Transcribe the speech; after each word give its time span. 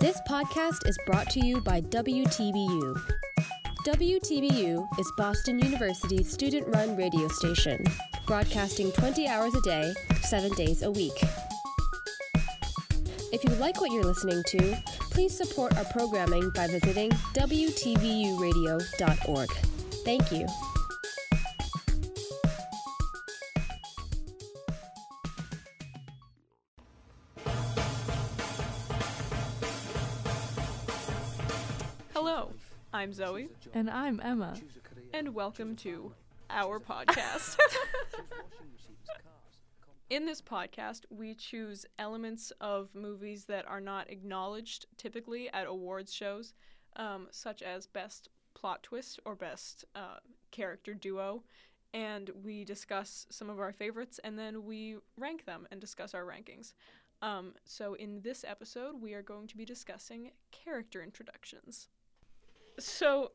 This 0.00 0.18
podcast 0.26 0.88
is 0.88 0.96
brought 1.04 1.28
to 1.28 1.44
you 1.44 1.60
by 1.60 1.82
WTBU. 1.82 3.02
WTBU 3.86 4.98
is 4.98 5.12
Boston 5.18 5.58
University's 5.58 6.32
student 6.32 6.66
run 6.68 6.96
radio 6.96 7.28
station, 7.28 7.84
broadcasting 8.26 8.90
20 8.92 9.28
hours 9.28 9.54
a 9.54 9.60
day, 9.60 9.92
7 10.22 10.54
days 10.54 10.84
a 10.84 10.90
week. 10.90 11.22
If 13.30 13.44
you 13.44 13.50
like 13.56 13.82
what 13.82 13.92
you're 13.92 14.04
listening 14.04 14.42
to, 14.48 14.82
please 15.10 15.36
support 15.36 15.76
our 15.76 15.84
programming 15.84 16.48
by 16.54 16.66
visiting 16.66 17.10
WTBUradio.org. 17.34 19.50
Thank 20.06 20.32
you. 20.32 20.46
I'm 33.00 33.14
Zoe, 33.14 33.48
And 33.72 33.88
I'm 33.88 34.20
Emma. 34.22 34.54
and 35.14 35.34
welcome 35.34 35.74
to 35.76 36.12
our 36.50 36.78
podcast. 36.78 37.58
In 40.10 40.26
this 40.26 40.42
podcast, 40.42 41.06
we 41.08 41.32
choose 41.34 41.86
elements 41.98 42.52
of 42.60 42.94
movies 42.94 43.46
that 43.46 43.66
are 43.66 43.80
not 43.80 44.10
acknowledged 44.10 44.84
typically 44.98 45.48
at 45.54 45.66
awards 45.66 46.12
shows, 46.12 46.52
um, 46.96 47.28
such 47.30 47.62
as 47.62 47.86
best 47.86 48.28
plot 48.52 48.82
twist 48.82 49.18
or 49.24 49.34
best 49.34 49.86
uh, 49.94 50.18
character 50.50 50.92
duo, 50.92 51.42
and 51.94 52.30
we 52.44 52.66
discuss 52.66 53.26
some 53.30 53.48
of 53.48 53.60
our 53.60 53.72
favorites 53.72 54.20
and 54.24 54.38
then 54.38 54.66
we 54.66 54.98
rank 55.16 55.46
them 55.46 55.66
and 55.70 55.80
discuss 55.80 56.12
our 56.12 56.26
rankings. 56.26 56.74
Um, 57.22 57.54
so, 57.64 57.94
in 57.94 58.20
this 58.20 58.44
episode, 58.46 59.00
we 59.00 59.14
are 59.14 59.22
going 59.22 59.46
to 59.46 59.56
be 59.56 59.64
discussing 59.64 60.32
character 60.52 61.02
introductions. 61.02 61.88
So, 62.78 63.32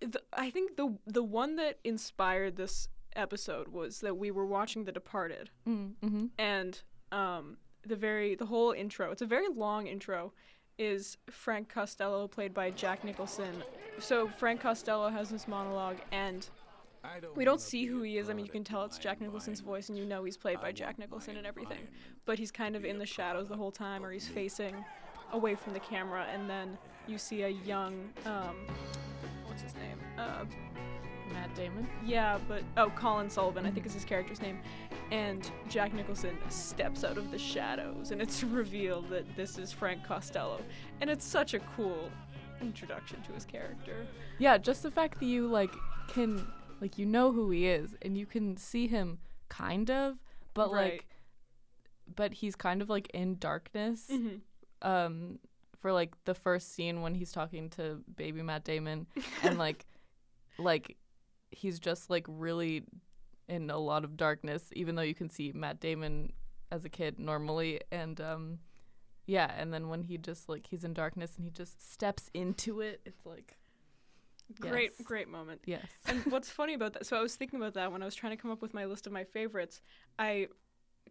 the, 0.00 0.20
I 0.32 0.50
think 0.50 0.76
the 0.76 0.96
the 1.06 1.22
one 1.22 1.56
that 1.56 1.78
inspired 1.84 2.56
this 2.56 2.88
episode 3.14 3.68
was 3.68 4.00
that 4.00 4.16
we 4.16 4.30
were 4.30 4.46
watching 4.46 4.84
The 4.84 4.92
Departed, 4.92 5.50
Mm, 5.66 5.92
hmm 6.02 6.26
and 6.38 6.80
um, 7.10 7.56
the 7.86 7.96
very 7.96 8.34
the 8.34 8.46
whole 8.46 8.72
intro. 8.72 9.10
It's 9.10 9.22
a 9.22 9.26
very 9.26 9.48
long 9.48 9.86
intro. 9.86 10.32
Is 10.78 11.18
Frank 11.30 11.68
Costello 11.68 12.26
played 12.26 12.54
by 12.54 12.70
Jack 12.70 13.04
Nicholson? 13.04 13.62
So 13.98 14.28
Frank 14.28 14.60
Costello 14.60 15.10
has 15.10 15.28
this 15.28 15.46
monologue, 15.46 15.98
and 16.10 16.48
we 17.36 17.44
don't 17.44 17.60
see 17.60 17.84
who 17.84 18.02
he 18.02 18.16
is. 18.16 18.30
I 18.30 18.32
mean, 18.32 18.46
you 18.46 18.50
can 18.50 18.64
tell 18.64 18.82
it's 18.84 18.98
Jack 18.98 19.20
Nicholson's 19.20 19.60
voice, 19.60 19.90
and 19.90 19.98
you 19.98 20.06
know 20.06 20.24
he's 20.24 20.38
played 20.38 20.60
by 20.60 20.72
Jack 20.72 20.98
Nicholson 20.98 21.36
and 21.36 21.46
everything. 21.46 21.86
But 22.24 22.38
he's 22.38 22.50
kind 22.50 22.74
of 22.74 22.84
in 22.84 22.98
the 22.98 23.06
shadows 23.06 23.48
the 23.48 23.56
whole 23.56 23.70
time, 23.70 24.04
or 24.04 24.12
he's 24.12 24.26
facing 24.28 24.74
away 25.32 25.54
from 25.54 25.74
the 25.74 25.80
camera, 25.80 26.26
and 26.32 26.48
then 26.48 26.78
you 27.08 27.18
see 27.18 27.42
a 27.42 27.48
young, 27.48 28.08
um, 28.26 28.56
what's 29.46 29.62
his 29.62 29.74
name? 29.74 29.98
Uh, 30.18 30.44
Matt 31.32 31.54
Damon. 31.54 31.86
yeah, 32.04 32.38
but 32.46 32.62
oh, 32.76 32.90
Colin 32.90 33.30
Sullivan, 33.30 33.64
I 33.64 33.70
think 33.70 33.86
is 33.86 33.94
his 33.94 34.04
character's 34.04 34.42
name. 34.42 34.58
And 35.10 35.50
Jack 35.68 35.94
Nicholson 35.94 36.36
steps 36.50 37.04
out 37.04 37.16
of 37.16 37.30
the 37.30 37.38
shadows, 37.38 38.10
and 38.10 38.20
it's 38.20 38.42
revealed 38.60 39.08
that 39.10 39.24
this 39.36 39.58
is 39.58 39.72
Frank 39.72 40.04
Costello, 40.04 40.60
and 41.00 41.08
it's 41.08 41.24
such 41.24 41.54
a 41.54 41.58
cool 41.76 42.10
introduction 42.60 43.20
to 43.22 43.32
his 43.32 43.44
character. 43.44 44.06
Yeah, 44.38 44.58
just 44.58 44.82
the 44.82 44.90
fact 44.90 45.18
that 45.20 45.26
you 45.26 45.48
like 45.48 45.72
can 46.08 46.46
like 46.80 46.98
you 46.98 47.06
know 47.06 47.32
who 47.32 47.50
he 47.50 47.66
is 47.66 47.94
and 48.02 48.16
you 48.16 48.26
can 48.26 48.56
see 48.56 48.86
him 48.86 49.18
kind 49.48 49.90
of, 49.90 50.16
but 50.54 50.70
Right. 50.72 50.92
like 50.92 51.06
but 52.14 52.34
he's 52.34 52.54
kind 52.56 52.82
of 52.82 52.90
like 52.90 53.08
in 53.14 53.36
darkness. 53.38 54.06
hmm 54.10 54.36
Um 54.82 55.38
for 55.82 55.92
like 55.92 56.14
the 56.24 56.34
first 56.34 56.72
scene 56.74 57.02
when 57.02 57.14
he's 57.14 57.30
talking 57.32 57.68
to 57.70 58.00
baby 58.16 58.40
Matt 58.40 58.64
Damon 58.64 59.06
and 59.42 59.58
like 59.58 59.84
like 60.58 60.96
he's 61.50 61.78
just 61.78 62.08
like 62.08 62.24
really 62.28 62.84
in 63.48 63.68
a 63.68 63.76
lot 63.78 64.04
of 64.04 64.16
darkness 64.16 64.70
even 64.74 64.94
though 64.94 65.02
you 65.02 65.14
can 65.14 65.28
see 65.28 65.52
Matt 65.54 65.80
Damon 65.80 66.32
as 66.70 66.84
a 66.86 66.88
kid 66.88 67.18
normally 67.18 67.80
and 67.90 68.18
um 68.20 68.58
yeah 69.26 69.52
and 69.58 69.74
then 69.74 69.88
when 69.88 70.02
he 70.02 70.16
just 70.16 70.48
like 70.48 70.66
he's 70.70 70.84
in 70.84 70.94
darkness 70.94 71.34
and 71.36 71.44
he 71.44 71.50
just 71.50 71.92
steps 71.92 72.30
into 72.32 72.80
it 72.80 73.00
it's 73.04 73.26
like 73.26 73.58
Great, 74.60 74.90
Yes. 74.98 75.06
great 75.06 75.28
moment. 75.28 75.62
yes 75.66 75.86
And 76.06 76.24
what's 76.26 76.50
funny 76.50 76.74
about 76.74 76.92
that? 76.94 77.06
So 77.06 77.16
I 77.16 77.22
was 77.22 77.34
thinking 77.36 77.58
about 77.58 77.74
that 77.74 77.90
when 77.90 78.02
I 78.02 78.04
was 78.04 78.14
trying 78.14 78.36
to 78.36 78.40
come 78.40 78.50
up 78.50 78.60
with 78.60 78.74
my 78.74 78.84
list 78.84 79.06
of 79.06 79.12
my 79.12 79.24
favorites. 79.24 79.80
I 80.18 80.48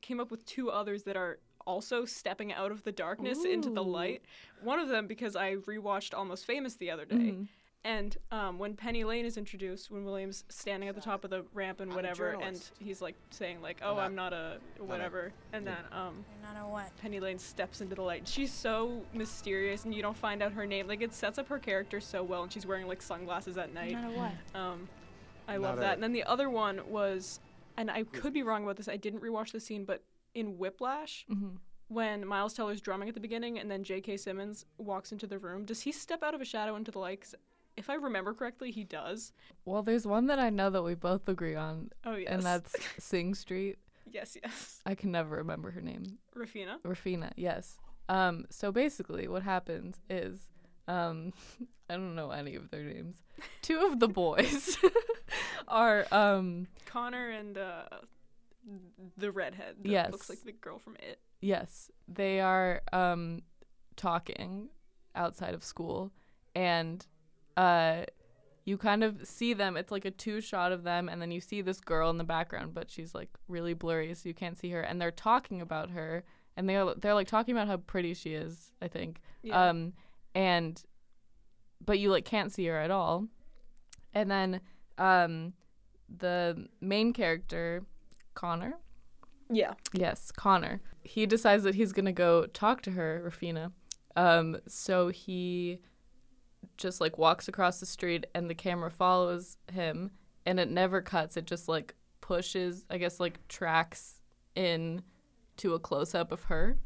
came 0.01 0.19
up 0.19 0.29
with 0.29 0.45
two 0.45 0.69
others 0.69 1.03
that 1.03 1.17
are 1.17 1.39
also 1.65 2.05
stepping 2.05 2.51
out 2.53 2.71
of 2.71 2.83
the 2.83 2.91
darkness 2.91 3.43
into 3.45 3.69
the 3.69 3.83
light. 3.83 4.21
One 4.61 4.79
of 4.79 4.89
them 4.89 5.07
because 5.07 5.35
I 5.35 5.55
rewatched 5.55 6.13
Almost 6.17 6.45
Famous 6.45 6.75
the 6.75 6.91
other 6.91 7.05
day. 7.05 7.15
Mhm. 7.15 7.47
And 7.83 8.15
um, 8.31 8.59
when 8.59 8.75
Penny 8.75 9.03
Lane 9.03 9.25
is 9.25 9.37
introduced, 9.37 9.89
when 9.89 10.05
William's 10.05 10.43
standing 10.49 10.87
at 10.87 10.93
the 10.93 11.01
top 11.01 11.23
of 11.23 11.31
the 11.31 11.43
ramp 11.55 11.79
and 11.79 11.89
I'm 11.89 11.95
whatever, 11.95 12.37
and 12.39 12.61
he's 12.77 13.01
like 13.01 13.15
saying 13.31 13.59
like, 13.63 13.79
"Oh, 13.81 13.95
not- 13.95 14.03
I'm 14.03 14.13
not 14.13 14.33
a 14.33 14.59
whatever," 14.77 15.33
and 15.51 15.65
then 15.65 15.77
um, 15.91 16.23
not 16.43 16.63
a 16.63 16.69
what? 16.69 16.95
Penny 16.97 17.19
Lane 17.19 17.39
steps 17.39 17.81
into 17.81 17.95
the 17.95 18.03
light. 18.03 18.27
She's 18.27 18.51
so 18.53 19.01
mysterious, 19.15 19.83
and 19.85 19.95
you 19.95 20.03
don't 20.03 20.15
find 20.15 20.43
out 20.43 20.51
her 20.51 20.67
name. 20.67 20.87
Like 20.87 21.01
it 21.01 21.11
sets 21.11 21.39
up 21.39 21.47
her 21.47 21.57
character 21.57 21.99
so 21.99 22.21
well, 22.21 22.43
and 22.43 22.53
she's 22.53 22.67
wearing 22.67 22.85
like 22.85 23.01
sunglasses 23.01 23.57
at 23.57 23.73
night. 23.73 23.93
Not 23.93 24.11
a 24.11 24.15
what? 24.15 24.31
Um, 24.53 24.87
I 25.47 25.53
Not 25.53 25.61
love 25.63 25.77
a- 25.79 25.81
that. 25.81 25.93
And 25.95 26.03
then 26.03 26.13
the 26.13 26.25
other 26.25 26.51
one 26.51 26.81
was, 26.87 27.39
and 27.77 27.89
I 27.89 28.03
could 28.03 28.31
be 28.31 28.43
wrong 28.43 28.63
about 28.63 28.75
this. 28.77 28.87
I 28.89 28.97
didn't 28.97 29.21
rewatch 29.21 29.53
the 29.53 29.59
scene, 29.59 29.85
but 29.85 30.03
in 30.33 30.57
Whiplash, 30.57 31.25
Mhm. 31.29 31.57
when 31.87 32.25
Miles 32.25 32.53
Teller's 32.53 32.81
drumming 32.81 33.09
at 33.09 33.13
the 33.15 33.19
beginning, 33.21 33.59
and 33.59 33.69
then 33.69 33.83
J.K. 33.83 34.17
Simmons 34.17 34.65
walks 34.77 35.11
into 35.11 35.27
the 35.27 35.37
room, 35.39 35.65
does 35.65 35.81
he 35.81 35.91
step 35.91 36.23
out 36.23 36.33
of 36.33 36.41
a 36.41 36.45
shadow 36.45 36.75
into 36.75 36.91
the 36.91 36.99
light? 36.99 37.21
'Cause 37.21 37.35
if 37.77 37.89
I 37.89 37.95
remember 37.95 38.33
correctly, 38.33 38.71
he 38.71 38.83
does. 38.83 39.33
well 39.65 39.81
there's 39.83 40.05
one 40.07 40.25
that 40.27 40.39
I 40.39 40.49
know 40.49 40.69
that 40.69 40.83
we 40.83 40.95
both 40.95 41.27
agree 41.29 41.55
on 41.55 41.91
Oh 42.05 42.15
yes. 42.15 42.29
and 42.31 42.43
that's 42.43 42.73
Sing 43.03 43.33
Street 43.35 43.77
yes, 44.09 44.37
yes. 44.41 44.81
I 44.85 44.95
can 44.95 45.11
never 45.11 45.35
remember 45.37 45.71
her 45.71 45.81
name 45.81 46.17
Raphina. 46.35 46.81
Raphina, 46.81 47.31
yes. 47.37 47.77
Um, 48.09 48.45
so 48.49 48.71
basically, 48.73 49.27
what 49.29 49.43
happens 49.43 50.01
is, 50.09 50.49
um, 50.87 51.31
I 51.89 51.93
don't 51.95 52.15
know 52.15 52.31
any 52.31 52.55
of 52.55 52.69
their 52.71 52.83
names. 52.83 53.21
Two 53.61 53.79
of 53.85 53.99
the 54.01 54.07
boys 54.09 54.77
are, 55.67 56.05
um, 56.11 56.67
Conor 56.85 57.29
and 57.29 57.57
uh, 57.57 57.83
the 59.17 59.31
redhead. 59.31 59.75
That 59.83 60.11
Looks 60.11 60.29
like 60.29 60.43
the 60.43 60.51
girl 60.51 60.79
from 60.79 60.95
It. 60.97 61.19
yes, 61.41 61.89
they 62.07 62.39
are 62.39 62.81
um, 62.93 63.41
talking 63.95 64.69
outside 65.15 65.53
of 65.53 65.63
school, 65.63 66.11
and 66.55 67.05
uh, 67.57 68.03
you 68.65 68.77
kind 68.77 69.03
of 69.03 69.25
see 69.27 69.53
them. 69.53 69.75
It's 69.77 69.91
like 69.91 70.05
a 70.05 70.11
two 70.11 70.41
shot 70.41 70.71
of 70.71 70.83
them, 70.83 71.09
and 71.09 71.21
then 71.21 71.31
you 71.31 71.41
see 71.41 71.61
this 71.61 71.79
girl 71.79 72.09
in 72.09 72.17
the 72.17 72.23
background, 72.23 72.73
but 72.73 72.89
she's 72.91 73.13
like 73.15 73.29
really 73.47 73.73
blurry, 73.73 74.13
so 74.13 74.29
you 74.29 74.35
can't 74.35 74.57
see 74.57 74.69
her. 74.71 74.81
And 74.81 75.01
they're 75.01 75.11
talking 75.11 75.61
about 75.61 75.89
her, 75.91 76.23
and 76.55 76.69
they're 76.69 76.93
they're 76.95 77.13
like 77.15 77.27
talking 77.27 77.55
about 77.55 77.67
how 77.67 77.77
pretty 77.77 78.13
she 78.13 78.33
is. 78.33 78.71
I 78.81 78.87
think. 78.87 79.21
Yeah. 79.43 79.69
um 79.69 79.93
and 80.35 80.81
but 81.83 81.97
you 81.99 82.11
like 82.11 82.25
can't 82.25 82.53
see 82.53 82.65
her 82.67 82.77
at 82.77 82.91
all 82.91 83.25
and 84.13 84.29
then 84.29 84.61
um 84.99 85.53
the 86.15 86.67
main 86.79 87.11
character 87.11 87.83
conor 88.33 88.73
yeah. 89.49 89.73
yes 89.93 90.31
conor 90.31 90.81
he 91.03 91.25
decides 91.25 91.63
that 91.63 91.75
he's 91.75 91.91
gonna 91.91 92.11
go 92.13 92.45
talk 92.47 92.81
to 92.81 92.91
her 92.91 93.21
raphina 93.25 93.71
um 94.15 94.57
so 94.67 95.09
he 95.09 95.79
just 96.77 97.01
like 97.01 97.17
walks 97.17 97.47
across 97.47 97.79
the 97.79 97.85
street 97.85 98.25
and 98.33 98.49
the 98.49 98.55
camera 98.55 98.89
follows 98.91 99.57
him 99.71 100.11
and 100.45 100.59
it 100.59 100.69
never 100.69 101.01
cuts 101.01 101.35
it 101.37 101.45
just 101.45 101.67
like 101.67 101.95
pushes 102.21 102.85
i 102.89 102.97
guess 102.97 103.19
like 103.19 103.45
tracks 103.47 104.19
in 104.55 105.01
to 105.57 105.73
a 105.73 105.79
close-up 105.79 106.31
of 106.31 106.43
her 106.45 106.77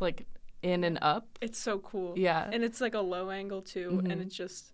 like 0.00 0.26
in 0.62 0.84
and 0.84 0.98
up 1.02 1.38
It's 1.40 1.58
so 1.58 1.78
cool. 1.80 2.14
yeah 2.16 2.48
And 2.52 2.62
it's 2.62 2.80
like 2.80 2.94
a 2.94 3.00
low 3.00 3.30
angle 3.30 3.62
too, 3.62 4.00
and 4.04 4.20
Mhm. 4.20 4.22
it's 4.22 4.34
just 4.36 4.72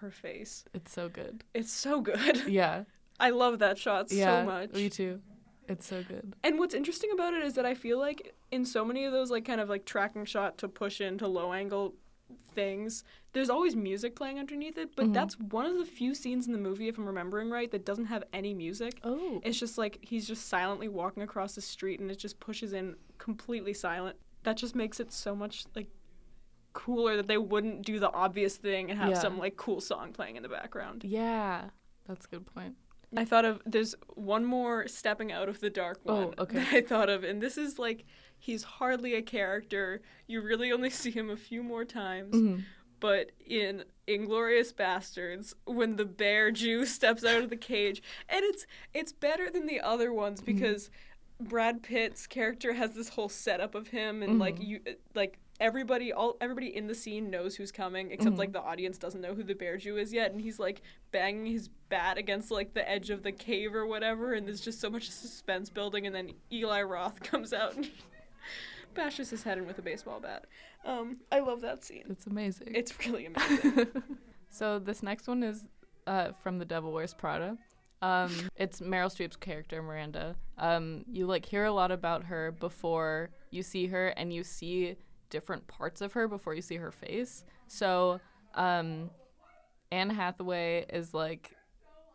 her 0.00 0.10
face. 0.10 0.64
It's 0.72 0.90
so 0.90 1.10
good. 1.10 1.44
It's 1.52 1.70
so 1.70 2.00
good. 2.00 2.44
Yeah. 2.48 2.84
I 3.18 3.30
love 3.30 3.58
that 3.60 3.78
shot 3.78 4.10
yeah. 4.12 4.40
so 4.42 4.46
much. 4.46 4.72
Me 4.72 4.88
too. 4.90 5.20
It's 5.68 5.86
so 5.86 6.02
good. 6.02 6.34
And 6.44 6.58
what's 6.58 6.74
interesting 6.74 7.10
about 7.12 7.34
it 7.34 7.42
is 7.42 7.54
that 7.54 7.66
I 7.66 7.74
feel 7.74 7.98
like 7.98 8.34
in 8.52 8.64
so 8.64 8.84
many 8.84 9.04
of 9.04 9.12
those 9.12 9.30
like 9.30 9.44
kind 9.44 9.60
of 9.60 9.68
like 9.68 9.84
tracking 9.84 10.24
shot 10.24 10.58
to 10.58 10.68
push 10.68 11.00
into 11.00 11.26
low 11.26 11.52
angle 11.52 11.94
things, 12.54 13.02
there's 13.32 13.50
always 13.50 13.74
music 13.74 14.14
playing 14.16 14.38
underneath 14.38 14.78
it, 14.78 14.94
but 14.96 15.06
Mhm. 15.06 15.12
that's 15.14 15.38
one 15.38 15.66
of 15.66 15.76
the 15.76 15.84
few 15.84 16.14
scenes 16.14 16.46
in 16.46 16.52
the 16.52 16.58
movie 16.58 16.88
if 16.88 16.96
I'm 16.98 17.06
remembering 17.06 17.50
right 17.50 17.70
that 17.72 17.84
doesn't 17.84 18.06
have 18.06 18.22
any 18.32 18.54
music. 18.54 19.00
Oh. 19.02 19.40
It's 19.44 19.58
just 19.58 19.76
like 19.76 19.98
he's 20.02 20.26
just 20.26 20.46
silently 20.48 20.88
walking 20.88 21.22
across 21.22 21.54
the 21.54 21.60
street 21.60 22.00
and 22.00 22.10
it 22.10 22.16
just 22.18 22.38
pushes 22.40 22.72
in 22.72 22.96
completely 23.18 23.74
silent. 23.74 24.16
That 24.44 24.56
just 24.56 24.74
makes 24.76 25.00
it 25.00 25.10
so 25.12 25.34
much 25.34 25.64
like 25.74 25.88
cooler 26.72 27.16
that 27.16 27.26
they 27.26 27.38
wouldn't 27.38 27.82
do 27.84 27.98
the 27.98 28.12
obvious 28.12 28.56
thing 28.56 28.90
and 28.90 28.98
have 29.00 29.10
Yeah. 29.10 29.18
some 29.18 29.38
like 29.38 29.56
cool 29.56 29.80
song 29.80 30.12
playing 30.12 30.36
in 30.36 30.42
the 30.42 30.48
background. 30.48 31.02
Yeah. 31.04 31.70
That's 32.06 32.24
a 32.26 32.28
good 32.28 32.46
point. 32.46 32.76
I 33.16 33.24
thought 33.24 33.44
of 33.44 33.62
there's 33.64 33.94
one 34.14 34.44
more 34.44 34.86
stepping 34.88 35.32
out 35.32 35.48
of 35.48 35.60
the 35.60 35.70
dark 35.70 36.00
Oh, 36.06 36.26
one 36.26 36.34
okay. 36.38 36.58
that 36.58 36.72
I 36.72 36.80
thought 36.82 37.08
of, 37.08 37.24
and 37.24 37.40
this 37.42 37.56
is 37.56 37.78
like 37.78 38.04
he's 38.38 38.62
hardly 38.62 39.14
a 39.14 39.22
character. 39.22 40.02
You 40.26 40.40
really 40.42 40.70
only 40.72 40.90
see 40.90 41.10
him 41.10 41.30
a 41.30 41.36
few 41.36 41.62
more 41.62 41.84
times. 41.84 42.34
Mhm. 42.34 42.62
But 42.98 43.32
in 43.44 43.84
Inglourious 44.08 44.72
Basterds, 44.72 45.52
when 45.66 45.96
the 45.96 46.04
bear 46.06 46.50
Jew 46.50 46.86
steps 46.86 47.24
out 47.24 47.42
of 47.42 47.50
the 47.50 47.56
cage, 47.56 48.02
and 48.28 48.44
it's 48.44 48.66
it's 48.94 49.12
better 49.12 49.50
than 49.50 49.66
the 49.66 49.80
other 49.80 50.12
ones 50.12 50.40
because 50.40 50.90
Brad 51.38 51.82
Pitt's 51.82 52.26
character 52.26 52.72
has 52.72 52.94
this 52.94 53.10
whole 53.10 53.28
setup 53.28 53.74
of 53.74 53.88
him, 53.88 54.22
and 54.22 54.38
like 54.38 54.60
you 54.62 54.80
like 55.14 55.38
everybody 55.60 56.12
all 56.12 56.36
everybody 56.40 56.74
in 56.74 56.86
the 56.86 56.94
scene 56.94 57.30
knows 57.30 57.56
who's 57.56 57.72
coming 57.72 58.10
except 58.10 58.36
like 58.36 58.52
the 58.52 58.60
audience 58.60 58.98
doesn't 58.98 59.20
know 59.20 59.34
who 59.34 59.42
the 59.42 59.54
bear 59.54 59.76
Jew 59.76 59.96
is 59.96 60.12
yet, 60.12 60.32
and 60.32 60.40
he's 60.40 60.58
like 60.58 60.82
banging 61.12 61.46
his 61.46 61.68
bat 61.88 62.18
against 62.18 62.50
like 62.50 62.74
the 62.74 62.88
edge 62.88 63.10
of 63.10 63.22
the 63.22 63.32
cave 63.32 63.74
or 63.74 63.86
whatever, 63.86 64.34
and 64.34 64.46
there's 64.46 64.60
just 64.60 64.80
so 64.80 64.90
much 64.90 65.10
suspense 65.10 65.70
building, 65.70 66.06
and 66.06 66.14
then 66.14 66.32
Eli 66.52 66.82
Roth 66.82 67.20
comes 67.22 67.52
out 67.52 67.76
and 67.76 67.90
bashes 68.94 69.30
his 69.30 69.42
head 69.42 69.58
in 69.58 69.66
with 69.66 69.78
a 69.78 69.82
baseball 69.82 70.20
bat. 70.20 70.46
Um, 70.84 71.18
I 71.32 71.40
love 71.40 71.60
that 71.62 71.84
scene. 71.84 72.04
It's 72.08 72.26
amazing. 72.26 72.74
It's 72.74 72.92
really 73.06 73.26
amazing. 73.34 73.88
so 74.48 74.78
this 74.78 75.02
next 75.02 75.26
one 75.26 75.42
is 75.42 75.66
uh, 76.06 76.32
from 76.42 76.58
The 76.58 76.64
Devil 76.64 76.92
Wears 76.92 77.14
Prada. 77.14 77.58
Um, 78.02 78.30
it's 78.56 78.80
Meryl 78.80 79.10
Streep's 79.10 79.36
character 79.36 79.82
Miranda. 79.82 80.36
Um, 80.58 81.04
you 81.10 81.26
like 81.26 81.46
hear 81.46 81.64
a 81.64 81.72
lot 81.72 81.90
about 81.90 82.24
her 82.24 82.52
before 82.52 83.30
you 83.50 83.62
see 83.62 83.86
her, 83.86 84.08
and 84.08 84.32
you 84.32 84.44
see 84.44 84.96
different 85.30 85.66
parts 85.66 86.00
of 86.00 86.12
her 86.14 86.28
before 86.28 86.54
you 86.54 86.62
see 86.62 86.76
her 86.76 86.92
face. 86.92 87.44
So 87.68 88.20
um, 88.54 89.10
Anne 89.90 90.10
Hathaway 90.10 90.86
is 90.92 91.14
like, 91.14 91.52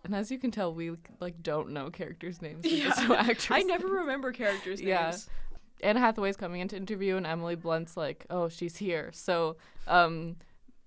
and 0.04 0.16
as 0.16 0.32
you 0.32 0.40
can 0.40 0.52
tell, 0.52 0.74
we 0.74 0.92
like 1.20 1.42
don't 1.44 1.72
know 1.72 1.90
characters' 1.90 2.42
names. 2.42 2.64
We 2.64 2.84
know 2.84 3.16
actors' 3.16 3.48
I 3.52 3.62
never 3.62 3.88
remember 3.88 4.32
characters' 4.32 4.80
names. 4.80 4.88
Yeah. 4.88 5.18
Anne 5.84 5.96
Hathaway's 5.98 6.38
coming 6.38 6.62
into 6.62 6.76
interview, 6.76 7.18
and 7.18 7.26
Emily 7.26 7.56
Blunt's 7.56 7.98
like, 7.98 8.26
"Oh, 8.30 8.50
she's 8.50 8.78
here." 8.78 9.12
So, 9.14 9.58
um, 9.88 10.38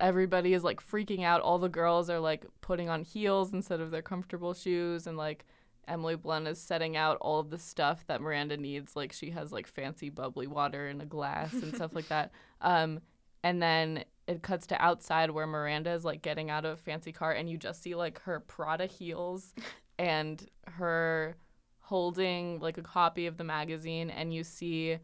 everybody 0.00 0.55
is 0.55 0.65
like 0.65 0.81
freaking 0.81 1.25
out. 1.25 1.41
All 1.41 1.59
the 1.59 1.69
girls 1.69 2.11
are 2.11 2.20
like 2.20 2.44
putting 2.61 2.88
on 2.88 3.03
heels 3.03 3.53
instead 3.53 3.81
of 3.81 3.91
their 3.91 4.03
comfortable 4.03 4.55
shoes, 4.55 5.06
and 5.06 5.17
like 5.17 5.44
Emily 5.89 6.17
Blunt 6.17 6.49
is 6.49 6.59
setting 6.61 6.97
out 6.97 7.19
all 7.21 7.41
of 7.41 7.51
the 7.51 7.59
stuff 7.59 8.07
that 8.07 8.21
Miranda 8.21 8.57
needs. 8.57 8.97
Like 8.97 9.13
she 9.13 9.31
has 9.31 9.53
like 9.53 9.67
fancy 9.67 10.11
bubbly 10.11 10.47
water 10.47 10.89
in 10.89 11.01
a 11.01 11.07
glass 11.07 11.53
and 11.53 11.75
stuff 11.75 11.95
like 11.95 12.09
that. 12.09 12.33
Um, 12.61 13.01
and 13.43 13.61
then 13.63 14.05
it 14.27 14.41
cuts 14.41 14.67
to 14.69 14.83
outside 14.83 15.31
where 15.31 15.47
Miranda 15.47 15.91
is 15.91 16.03
like 16.03 16.23
getting 16.23 16.49
out 16.49 16.65
of 16.65 16.73
a 16.73 16.77
fancy 16.79 17.13
car, 17.13 17.33
and 17.33 17.51
you 17.51 17.59
just 17.59 17.83
see 17.83 17.95
like 17.95 18.23
her 18.23 18.41
Prada 18.41 18.87
heels 18.87 19.53
and 19.99 20.49
her 20.67 21.37
holding 21.81 22.59
like 22.61 22.79
a 22.79 22.83
copy 22.83 23.27
of 23.27 23.37
the 23.37 23.45
magazine 23.45 24.09
and 24.09 24.33
you 24.33 24.43
see 24.43 24.97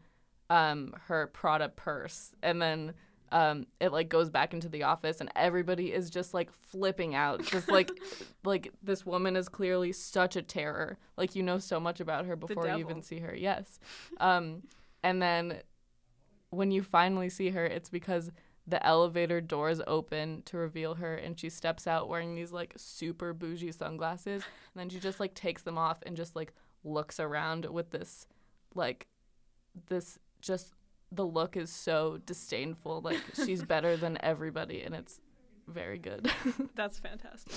um 0.49 0.93
her 1.05 1.27
Prada 1.27 1.69
purse 1.69 2.33
and 2.41 2.59
then 2.59 2.93
um 3.31 3.65
it 3.79 3.91
like 3.91 4.09
goes 4.09 4.29
back 4.29 4.53
into 4.53 4.69
the 4.69 4.83
office 4.83 5.21
and 5.21 5.31
everybody 5.35 5.93
is 5.93 6.09
just 6.09 6.33
like 6.33 6.51
flipping 6.51 7.15
out. 7.15 7.43
Just 7.43 7.69
like 7.69 7.91
like 8.43 8.71
this 8.83 9.05
woman 9.05 9.35
is 9.35 9.49
clearly 9.49 9.91
such 9.91 10.35
a 10.35 10.41
terror. 10.41 10.97
Like 11.17 11.35
you 11.35 11.43
know 11.43 11.59
so 11.59 11.79
much 11.79 11.99
about 11.99 12.25
her 12.25 12.35
before 12.35 12.67
you 12.67 12.77
even 12.77 13.01
see 13.01 13.19
her. 13.19 13.35
Yes. 13.35 13.79
Um 14.19 14.63
and 15.03 15.21
then 15.21 15.61
when 16.49 16.71
you 16.71 16.83
finally 16.83 17.29
see 17.29 17.49
her 17.49 17.65
it's 17.65 17.89
because 17.89 18.31
the 18.67 18.85
elevator 18.85 19.41
doors 19.41 19.81
open 19.87 20.43
to 20.45 20.57
reveal 20.57 20.95
her 20.95 21.15
and 21.15 21.39
she 21.39 21.49
steps 21.49 21.87
out 21.87 22.07
wearing 22.07 22.35
these 22.35 22.51
like 22.51 22.73
super 22.77 23.33
bougie 23.33 23.71
sunglasses. 23.71 24.43
And 24.73 24.81
then 24.81 24.89
she 24.89 24.99
just 24.99 25.19
like 25.19 25.33
takes 25.33 25.63
them 25.63 25.77
off 25.77 25.97
and 26.05 26.15
just 26.15 26.35
like 26.35 26.53
looks 26.83 27.19
around 27.19 27.65
with 27.65 27.91
this 27.91 28.27
like 28.75 29.07
this 29.87 30.17
just 30.41 30.73
the 31.11 31.25
look 31.25 31.57
is 31.57 31.69
so 31.69 32.19
disdainful 32.25 33.01
like 33.01 33.21
she's 33.33 33.63
better 33.63 33.97
than 33.97 34.17
everybody 34.23 34.81
and 34.81 34.95
it's 34.95 35.19
very 35.67 35.97
good 35.97 36.31
That's 36.75 36.99
fantastic. 36.99 37.53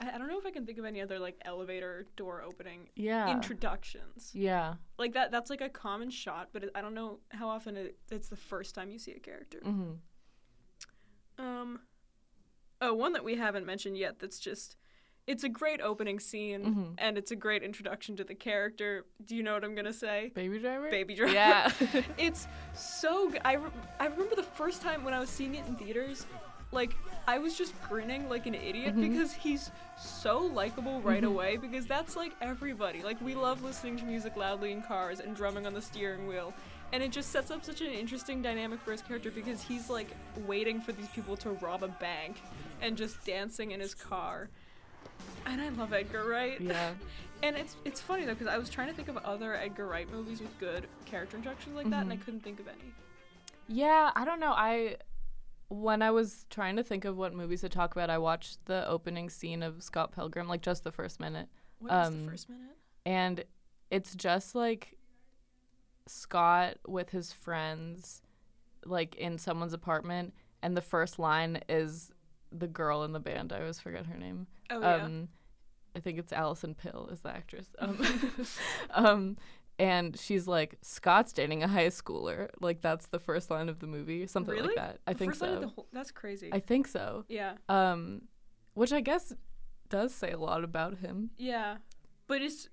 I, 0.00 0.10
I 0.14 0.18
don't 0.18 0.28
know 0.28 0.38
if 0.38 0.44
I 0.46 0.50
can 0.50 0.66
think 0.66 0.78
of 0.78 0.84
any 0.84 1.00
other 1.00 1.18
like 1.18 1.36
elevator 1.44 2.06
door 2.16 2.42
opening 2.42 2.88
yeah 2.96 3.30
introductions. 3.30 4.30
yeah 4.34 4.74
Like 4.98 5.12
that 5.14 5.30
that's 5.30 5.48
like 5.50 5.60
a 5.60 5.68
common 5.68 6.10
shot, 6.10 6.48
but 6.52 6.64
it, 6.64 6.70
I 6.74 6.80
don't 6.80 6.94
know 6.94 7.18
how 7.30 7.48
often 7.48 7.76
it, 7.76 7.96
it's 8.10 8.28
the 8.28 8.36
first 8.36 8.74
time 8.74 8.90
you 8.90 8.98
see 8.98 9.12
a 9.12 9.18
character. 9.20 9.60
hmm 9.62 9.92
Um 11.38 11.80
Oh, 12.80 12.92
one 12.92 13.12
that 13.14 13.24
we 13.24 13.36
haven't 13.36 13.64
mentioned 13.64 13.96
yet 13.96 14.18
that's 14.18 14.38
just 14.38 14.76
it's 15.26 15.42
a 15.44 15.48
great 15.48 15.80
opening 15.80 16.20
scene 16.20 16.64
Mhm. 16.64 16.94
and 16.98 17.18
it's 17.18 17.30
a 17.32 17.36
great 17.36 17.62
introduction 17.62 18.16
to 18.16 18.24
the 18.24 18.34
character. 18.34 19.04
Do 19.24 19.34
you 19.34 19.42
know 19.42 19.54
what 19.54 19.64
I'm 19.64 19.74
going 19.74 19.86
to 19.86 19.92
say? 19.92 20.30
baby 20.34 20.58
driver 20.58 20.90
Baby 20.90 21.14
Driver. 21.14 21.32
yeah 21.32 21.70
it's 22.18 22.46
so 22.74 23.30
good. 23.30 23.40
I, 23.44 23.54
re- 23.54 23.70
I 23.98 24.06
remember 24.06 24.36
the 24.36 24.42
first 24.42 24.82
time 24.82 25.04
when 25.04 25.14
I 25.14 25.18
was 25.20 25.28
seeing 25.30 25.54
it 25.56 25.66
in 25.66 25.74
theaters, 25.76 26.26
like 26.72 26.94
I 27.28 27.38
was 27.38 27.56
just 27.58 27.74
grinning 27.88 28.28
like 28.28 28.46
an 28.46 28.54
idiot 28.54 28.94
Mhm. 28.96 29.00
because 29.10 29.32
he's 29.32 29.70
so 29.98 30.38
likable 30.38 31.00
right 31.00 31.22
Mhm. 31.22 31.28
away 31.28 31.56
because 31.56 31.86
that's 31.86 32.14
like 32.16 32.32
everybody. 32.40 33.02
Like 33.02 33.20
we 33.20 33.34
love 33.34 33.62
listening 33.64 33.96
to 33.98 34.04
music 34.04 34.36
loudly 34.36 34.70
in 34.72 34.82
cars 34.82 35.20
and 35.20 35.34
drumming 35.34 35.66
on 35.66 35.74
the 35.74 35.82
steering 35.82 36.26
wheel. 36.28 36.54
And 36.92 37.02
it 37.02 37.10
just 37.10 37.30
sets 37.32 37.50
up 37.50 37.64
such 37.64 37.80
an 37.80 37.88
interesting 37.88 38.42
dynamic 38.42 38.80
for 38.80 38.92
his 38.92 39.02
character 39.02 39.32
because 39.32 39.60
he's 39.60 39.90
like 39.90 40.08
waiting 40.46 40.80
for 40.80 40.92
these 40.92 41.08
people 41.08 41.36
to 41.38 41.50
rob 41.50 41.82
a 41.82 41.88
bank 41.88 42.36
and 42.80 42.96
just 42.96 43.24
dancing 43.24 43.72
in 43.72 43.80
his 43.80 43.92
car. 43.94 44.48
And 45.46 45.60
I 45.60 45.68
love 45.70 45.92
Edgar 45.92 46.24
Wright. 46.28 46.60
yeah 46.60 46.92
And 47.42 47.54
it's 47.56 47.76
it's 47.84 48.00
funny 48.00 48.24
though 48.24 48.32
because 48.32 48.46
I 48.48 48.56
was 48.58 48.70
trying 48.70 48.88
to 48.88 48.94
think 48.94 49.08
of 49.08 49.18
other 49.18 49.54
Edgar 49.54 49.86
Wright 49.86 50.10
movies 50.10 50.40
with 50.40 50.58
good 50.58 50.86
character 51.04 51.36
introductions 51.36 51.76
like 51.76 51.90
that, 51.90 52.02
and 52.04 52.12
I 52.12 52.16
Mhm. 52.16 52.24
couldn't 52.24 52.40
think 52.40 52.60
of 52.60 52.66
any. 52.68 52.94
Yeah, 53.68 54.10
I 54.16 54.24
don't 54.24 54.40
know. 54.40 54.52
I 54.52 54.96
when 55.68 56.00
I 56.00 56.10
was 56.12 56.46
trying 56.48 56.76
to 56.76 56.82
think 56.84 57.04
of 57.04 57.16
what 57.16 57.34
movies 57.34 57.60
to 57.62 57.68
talk 57.68 57.92
about, 57.92 58.08
I 58.08 58.18
watched 58.18 58.64
the 58.66 58.86
opening 58.88 59.28
scene 59.28 59.62
of 59.62 59.82
Scott 59.82 60.12
Pilgrim, 60.12 60.48
like 60.48 60.62
just 60.62 60.82
the 60.84 60.92
first 60.92 61.18
minute. 61.20 61.48
What 61.80 61.92
is 61.92 62.06
Um, 62.08 62.24
the 62.24 62.30
first 62.30 62.48
minute? 62.48 62.76
And 63.04 63.44
it's 63.90 64.14
just 64.14 64.54
like 64.54 64.96
Scott 66.06 66.78
with 66.86 67.10
his 67.10 67.32
friends 67.32 68.22
like 68.84 69.14
in 69.16 69.36
someone's 69.38 69.72
apartment 69.72 70.32
and 70.62 70.76
the 70.76 70.80
first 70.82 71.18
line 71.18 71.60
is 71.68 72.12
the 72.52 72.68
girl 72.68 73.02
in 73.02 73.12
the 73.12 73.20
band. 73.20 73.52
I 73.52 73.58
always 73.60 73.80
forget 73.80 74.06
her 74.06 74.16
name. 74.16 74.46
Oh 74.70 74.80
yeah. 74.80 74.94
Um, 75.04 75.28
I 75.94 76.00
think 76.00 76.18
it's 76.18 76.32
Alison 76.32 76.74
Pill 76.74 77.08
is 77.12 77.20
the 77.20 77.30
actress. 77.30 77.66
Um, 77.78 77.98
um, 78.90 79.36
and 79.78 80.18
she's 80.18 80.46
like, 80.46 80.76
Scott's 80.82 81.32
dating 81.32 81.62
a 81.62 81.68
high 81.68 81.86
schooler. 81.88 82.48
Like 82.60 82.80
that's 82.82 83.06
the 83.06 83.18
first 83.18 83.50
line 83.50 83.68
of 83.68 83.78
the 83.78 83.86
movie, 83.86 84.26
something 84.26 84.54
really? 84.54 84.68
like 84.68 84.76
that. 84.76 84.98
I 85.06 85.12
The 85.12 85.18
think 85.18 85.32
first 85.32 85.42
line 85.42 85.50
of 85.52 85.56
so. 85.56 85.60
the 85.60 85.68
whole- 85.68 85.88
that's 85.92 86.10
crazy. 86.10 86.50
I 86.52 86.60
think 86.60 86.86
so. 86.86 87.24
yeah. 87.28 87.54
Um, 87.68 88.22
which 88.74 88.92
I 88.92 89.00
guess 89.00 89.32
does 89.88 90.14
say 90.14 90.32
a 90.32 90.38
lot 90.38 90.64
about 90.64 90.98
him. 90.98 91.30
Yeah. 91.38 91.76
But 92.26 92.42
it's 92.42 92.68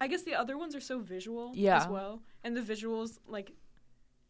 I 0.00 0.08
guess 0.08 0.22
the 0.22 0.34
other 0.34 0.58
ones 0.58 0.74
are 0.74 0.80
so 0.80 0.98
visual 0.98 1.54
as 1.56 1.86
well. 1.88 2.20
And 2.42 2.54
the 2.56 2.60
visuals 2.60 3.18
like 3.26 3.52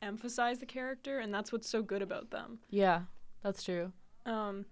emphasize 0.02 0.58
the 0.61 0.66
character 0.66 1.18
and 1.18 1.32
that's 1.32 1.50
what's 1.52 1.68
so 1.68 1.82
good 1.82 2.02
about 2.02 2.30
them. 2.30 2.58
Yeah, 2.70 3.02
that's 3.42 3.62
true. 3.62 3.92
Um 4.26 4.66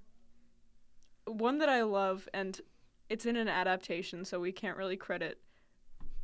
one 1.33 1.59
that 1.59 1.69
I 1.69 1.83
love 1.83 2.29
and 2.35 2.61
it's 3.09 3.27
in 3.27 3.37
an 3.37 3.49
adaptation 3.49 4.25
so 4.25 4.41
we 4.41 4.53
can't 4.53 4.77
really 4.77 4.97
credit 4.97 5.39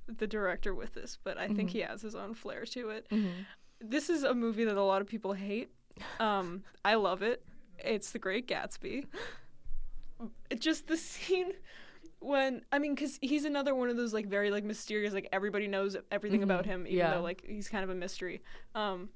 the 0.06 0.26
director 0.26 0.74
with 0.74 0.94
this, 0.94 1.18
but 1.22 1.36
I 1.38 1.48
think 1.48 1.68
Mhm. 1.70 1.72
he 1.72 1.80
has 1.80 2.00
his 2.02 2.14
own 2.14 2.34
flair 2.34 2.64
to 2.66 2.88
it. 2.90 3.06
hmm 3.10 3.30
This 3.80 4.08
is 4.10 4.22
a 4.24 4.34
movie 4.34 4.64
that 4.64 4.76
a 4.76 4.82
lot 4.82 5.00
of 5.02 5.06
people 5.08 5.32
hate. 5.34 5.70
Um 6.20 6.62
I 6.84 6.94
love 6.94 7.22
it. 7.22 7.44
It's 7.78 8.10
The 8.12 8.18
Great 8.18 8.46
Gatsby. 8.48 9.06
It 10.50 10.60
just 10.60 10.88
the 10.88 10.96
scene 10.96 11.52
when 12.20 12.62
I 12.72 12.78
mean, 12.80 12.96
cause 12.96 13.18
he's 13.22 13.44
another 13.44 13.74
one 13.74 13.88
of 13.88 13.96
those 13.96 14.12
like 14.12 14.26
very 14.26 14.50
like 14.50 14.64
mysterious, 14.64 15.14
like 15.14 15.28
everybody 15.32 15.68
knows 15.68 15.96
everything 16.10 16.42
about 16.42 16.64
Mhm, 16.64 16.68
him, 16.68 16.80
even 16.86 16.96
yeah. 16.98 17.14
though 17.14 17.22
like 17.22 17.44
he's 17.46 17.68
kind 17.68 17.84
of 17.84 17.90
a 17.90 17.94
mystery. 17.94 18.42
Um, 18.74 19.10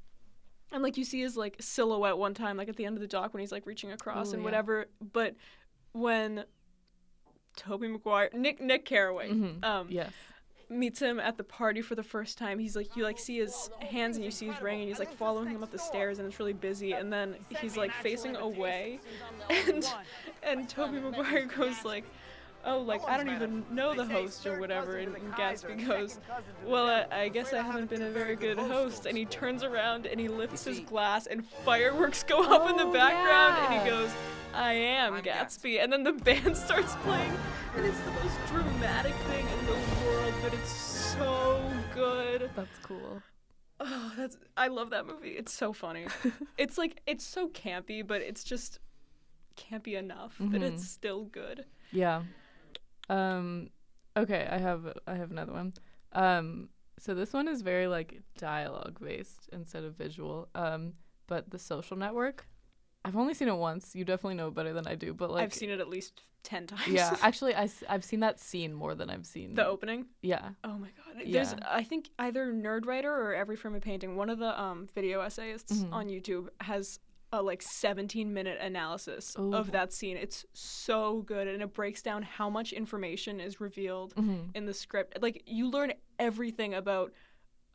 and 0.71 0.83
like 0.83 0.97
you 0.97 1.05
see 1.05 1.21
his 1.21 1.37
like 1.37 1.57
silhouette 1.61 2.17
one 2.17 2.35
time, 2.35 2.57
like 2.57 2.69
at 2.69 2.77
the 2.77 2.85
end 2.87 2.97
of 2.97 3.01
the 3.01 3.09
dock 3.09 3.35
when 3.35 3.41
he's 3.41 3.51
like 3.53 3.67
reaching 3.67 3.91
across 3.93 4.31
Ooh, 4.31 4.35
and 4.35 4.43
yeah. 4.43 4.45
whatever. 4.45 4.87
But 5.13 5.35
when 5.93 6.45
Tobey 7.57 7.89
Maguire, 7.89 8.31
Nick 8.33 8.61
Nick 8.61 8.85
Carraway, 8.85 9.31
Mhm. 9.31 9.65
um, 9.65 9.87
Yes. 9.91 10.13
meets 10.69 11.01
him 11.01 11.21
at 11.21 11.37
the 11.37 11.45
party 11.45 11.83
for 11.83 11.95
the 11.95 12.03
first 12.03 12.39
time. 12.39 12.59
He's 12.59 12.75
like, 12.75 12.97
you 12.97 13.05
like 13.05 13.19
see 13.19 13.37
his 13.39 13.71
hands 13.81 14.17
and 14.17 14.25
you 14.25 14.31
see 14.31 14.47
his 14.47 14.61
ring, 14.63 14.81
and 14.81 14.89
he's 14.89 14.99
like 14.99 15.13
following 15.13 15.49
him 15.51 15.63
up 15.63 15.71
the 15.71 15.79
stairs, 15.79 16.19
and 16.19 16.27
it's 16.27 16.39
really 16.39 16.55
busy. 16.55 16.93
And 16.93 17.13
then 17.13 17.37
he's 17.61 17.77
like 17.77 17.93
facing 17.93 18.37
away, 18.37 19.01
and 19.51 19.85
and 20.43 20.69
Tobey 20.69 20.99
Maguire 20.99 21.45
goes 21.45 21.85
like, 21.85 22.05
oh, 22.65 22.79
like 22.79 23.07
I 23.07 23.19
don't 23.19 23.29
even 23.35 23.67
know 23.71 23.93
the 23.93 24.07
host 24.07 24.47
or 24.47 24.59
whatever. 24.61 24.97
And, 24.97 25.15
and 25.15 25.33
Gatsby 25.35 25.87
goes, 25.87 26.19
well, 26.65 26.87
I, 26.87 27.25
I 27.25 27.29
guess 27.29 27.53
I 27.53 27.61
haven't 27.61 27.91
been 27.91 28.03
a 28.03 28.11
very 28.11 28.37
good 28.37 28.59
host. 28.59 29.05
And 29.05 29.19
he 29.19 29.27
turns 29.27 29.63
around 29.63 30.07
and 30.07 30.19
he 30.19 30.29
lifts 30.29 30.65
his 30.65 30.81
glass, 30.81 31.27
and 31.27 31.45
fireworks 31.67 32.23
go 32.23 32.43
up 32.45 32.71
in 32.71 32.77
the 32.79 32.85
Oh, 32.87 32.93
background, 32.93 33.57
and 33.75 33.83
he 33.85 33.91
goes, 33.91 34.11
I 34.55 34.73
am 34.73 35.15
I'm 35.15 35.23
Gatsby. 35.23 35.83
And 35.83 35.93
then 35.93 36.03
the 36.05 36.13
band 36.25 36.57
starts 36.57 36.95
playing, 36.97 37.33
and 37.77 37.85
it's 37.87 37.99
the 38.01 38.11
most 38.11 38.37
dramatic 38.49 39.15
thing 39.15 39.47
in 39.47 39.67
the 39.67 39.73
world, 40.07 40.35
but 40.43 40.55
it's 40.55 40.73
so 40.73 41.73
good. 41.95 42.51
That's 42.55 42.79
cool. 42.83 43.23
Oh, 43.81 44.13
that's 44.17 44.37
I 44.57 44.69
love 44.69 44.91
that 44.91 45.07
movie. 45.07 45.31
It's 45.31 45.53
so 45.53 45.73
funny. 45.73 46.07
it's 46.59 46.79
like 46.79 47.01
it's 47.07 47.25
so 47.25 47.49
campy, 47.49 48.07
but 48.07 48.21
it's 48.23 48.45
just 48.45 48.79
campy 49.57 49.99
enough 49.99 50.37
that 50.39 50.61
Mhm. 50.61 50.63
it's 50.63 50.87
still 50.89 51.25
good. 51.25 51.65
Yeah. 51.91 52.23
Um 53.09 53.71
okay, 54.17 54.47
I 54.51 54.59
have 54.59 54.87
I 55.07 55.15
have 55.15 55.31
another 55.31 55.53
one. 55.53 55.73
Um 56.13 56.69
so 56.99 57.15
this 57.15 57.33
one 57.33 57.49
is 57.49 57.63
very 57.63 57.89
like 57.89 58.21
dialogue 58.39 58.99
based 59.01 59.49
instead 59.53 59.83
of 59.85 59.95
visual. 59.97 60.49
Um 60.55 60.93
but 61.27 61.51
The 61.51 61.59
Social 61.59 61.97
Network 61.97 62.47
I've 63.05 63.17
only 63.17 63.35
seen 63.35 63.49
it 63.49 63.57
once. 63.57 63.95
You 63.95 64.05
definitely 64.05 64.35
know 64.37 64.51
better 64.51 64.73
than 64.73 64.87
I 64.87 64.95
do, 64.95 65.13
but 65.13 65.31
like 65.31 65.43
I've 65.43 65.55
seen 65.55 65.71
it 65.71 65.81
at 65.81 65.89
least 65.89 66.23
ten 66.43 66.67
times. 66.67 66.87
Yeah, 66.89 67.17
actually 67.23 67.55
I 67.55 67.69
have 67.89 68.05
seen 68.05 68.21
that 68.21 68.39
scene 68.41 68.73
more 68.73 68.95
than 68.95 69.11
I've 69.11 69.27
seen 69.27 69.55
the 69.55 69.67
opening. 69.67 70.07
Yeah. 70.23 70.51
Oh 70.65 70.79
my 70.79 70.89
god. 70.97 71.23
There's 71.27 71.53
Yeah. 71.53 71.59
I 71.69 71.83
think 71.85 72.11
either 72.19 72.53
Nerdwriter 72.53 73.05
or 73.05 73.35
Every 73.35 73.57
Frame 73.57 73.75
a 73.75 73.81
Painting, 73.81 74.17
one 74.17 74.31
of 74.31 74.39
the 74.39 74.61
um 74.61 74.89
video 74.95 75.21
essayists 75.21 75.73
Mhm. 75.83 75.93
on 75.93 76.09
YouTube 76.09 76.49
has 76.61 77.01
a 77.35 77.41
like 77.43 77.63
17 77.63 78.33
minute 78.35 78.59
analysis 78.61 79.35
Ooh. 79.39 79.55
of 79.55 79.73
that 79.73 79.93
scene. 79.93 80.17
It's 80.19 80.45
so 80.53 81.23
good 81.23 81.49
and 81.49 81.63
it 81.63 81.73
breaks 81.73 82.03
down 82.03 82.23
how 82.23 82.51
much 82.51 82.73
information 82.75 83.41
is 83.41 83.59
revealed 83.61 84.15
Mhm. 84.15 84.51
in 84.55 84.67
the 84.67 84.75
script. 84.75 85.17
Like 85.23 85.43
you 85.47 85.71
learn 85.71 85.95
everything 86.19 86.75
about 86.75 87.13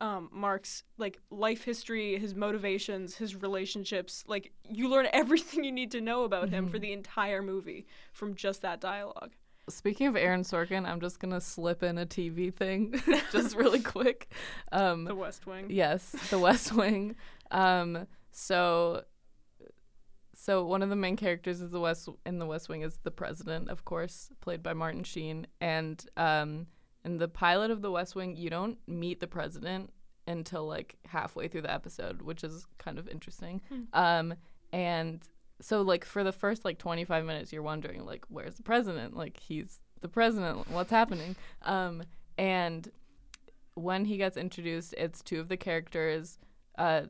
um, 0.00 0.28
Mark's 0.32 0.84
like 0.96 1.18
life 1.30 1.64
history, 1.64 2.18
his 2.18 2.34
motivations, 2.34 3.16
his 3.16 3.34
relationships. 3.34 4.24
Like 4.26 4.52
you 4.68 4.88
learn 4.88 5.08
everything 5.12 5.64
you 5.64 5.72
need 5.72 5.90
to 5.92 6.00
know 6.00 6.24
about 6.24 6.48
him 6.50 6.68
for 6.68 6.78
Mhm. 6.78 6.82
the 6.82 6.92
entire 6.92 7.42
movie 7.42 7.86
from 8.12 8.34
just 8.34 8.62
that 8.62 8.80
dialogue. 8.80 9.32
Speaking 9.68 10.06
of 10.06 10.16
Aaron 10.16 10.42
Sorkin, 10.44 10.86
I'm 10.86 11.00
just 11.00 11.20
going 11.20 11.34
to 11.34 11.40
slip 11.42 11.82
in 11.82 11.98
a 11.98 12.06
TV 12.06 12.50
thing 12.54 12.94
just 13.32 13.54
really 13.56 13.80
quick. 13.80 14.32
Um 14.72 15.04
The 15.04 15.14
West 15.14 15.46
Wing. 15.46 15.66
Yes, 15.68 16.12
The 16.30 16.38
West 16.38 16.72
Wing. 16.72 17.16
Um, 17.50 18.06
so, 18.30 19.02
so 20.34 20.64
one 20.64 20.82
of 20.82 20.88
the 20.90 20.96
main 20.96 21.16
characters 21.16 21.60
is 21.60 21.70
the 21.70 21.80
West 21.80 22.08
in 22.24 22.38
The 22.38 22.46
West 22.46 22.68
Wing 22.68 22.82
is 22.82 22.98
the 23.02 23.10
president, 23.10 23.68
of 23.68 23.84
course, 23.84 24.30
played 24.40 24.62
by 24.62 24.72
Martin 24.74 25.02
Sheen. 25.04 25.46
And 25.60 26.02
um, 26.16 26.66
in 27.08 27.16
the 27.16 27.26
pilot 27.26 27.70
of 27.70 27.80
The 27.80 27.90
West 27.90 28.14
Wing, 28.14 28.36
you 28.36 28.50
don't 28.50 28.78
meet 28.86 29.18
the 29.18 29.26
president 29.26 29.90
until 30.26 30.66
like 30.66 30.96
halfway 31.06 31.48
through 31.48 31.62
the 31.62 31.72
episode, 31.72 32.20
which 32.20 32.44
is 32.44 32.66
kind 32.76 32.98
of 32.98 33.08
interesting. 33.08 33.62
Um, 33.94 34.34
and 34.74 35.22
so 35.62 35.80
like 35.80 36.04
for 36.04 36.22
the 36.22 36.32
first 36.32 36.66
like 36.66 36.76
25 36.76 37.24
minutes, 37.24 37.50
you're 37.50 37.62
wondering 37.62 38.04
like, 38.04 38.26
where's 38.28 38.56
the 38.56 38.62
president? 38.62 39.16
Like 39.16 39.38
he's 39.40 39.80
the 40.02 40.08
president. 40.08 40.70
What's 40.70 40.90
happening? 40.90 41.34
Um, 41.62 42.02
and 42.36 42.90
when 43.72 44.04
he 44.04 44.18
gets 44.18 44.36
introduced, 44.36 44.94
it's 44.98 45.22
two 45.22 45.40
of 45.40 45.48
the 45.48 45.56
characters 45.56 46.38
uh, 46.76 47.02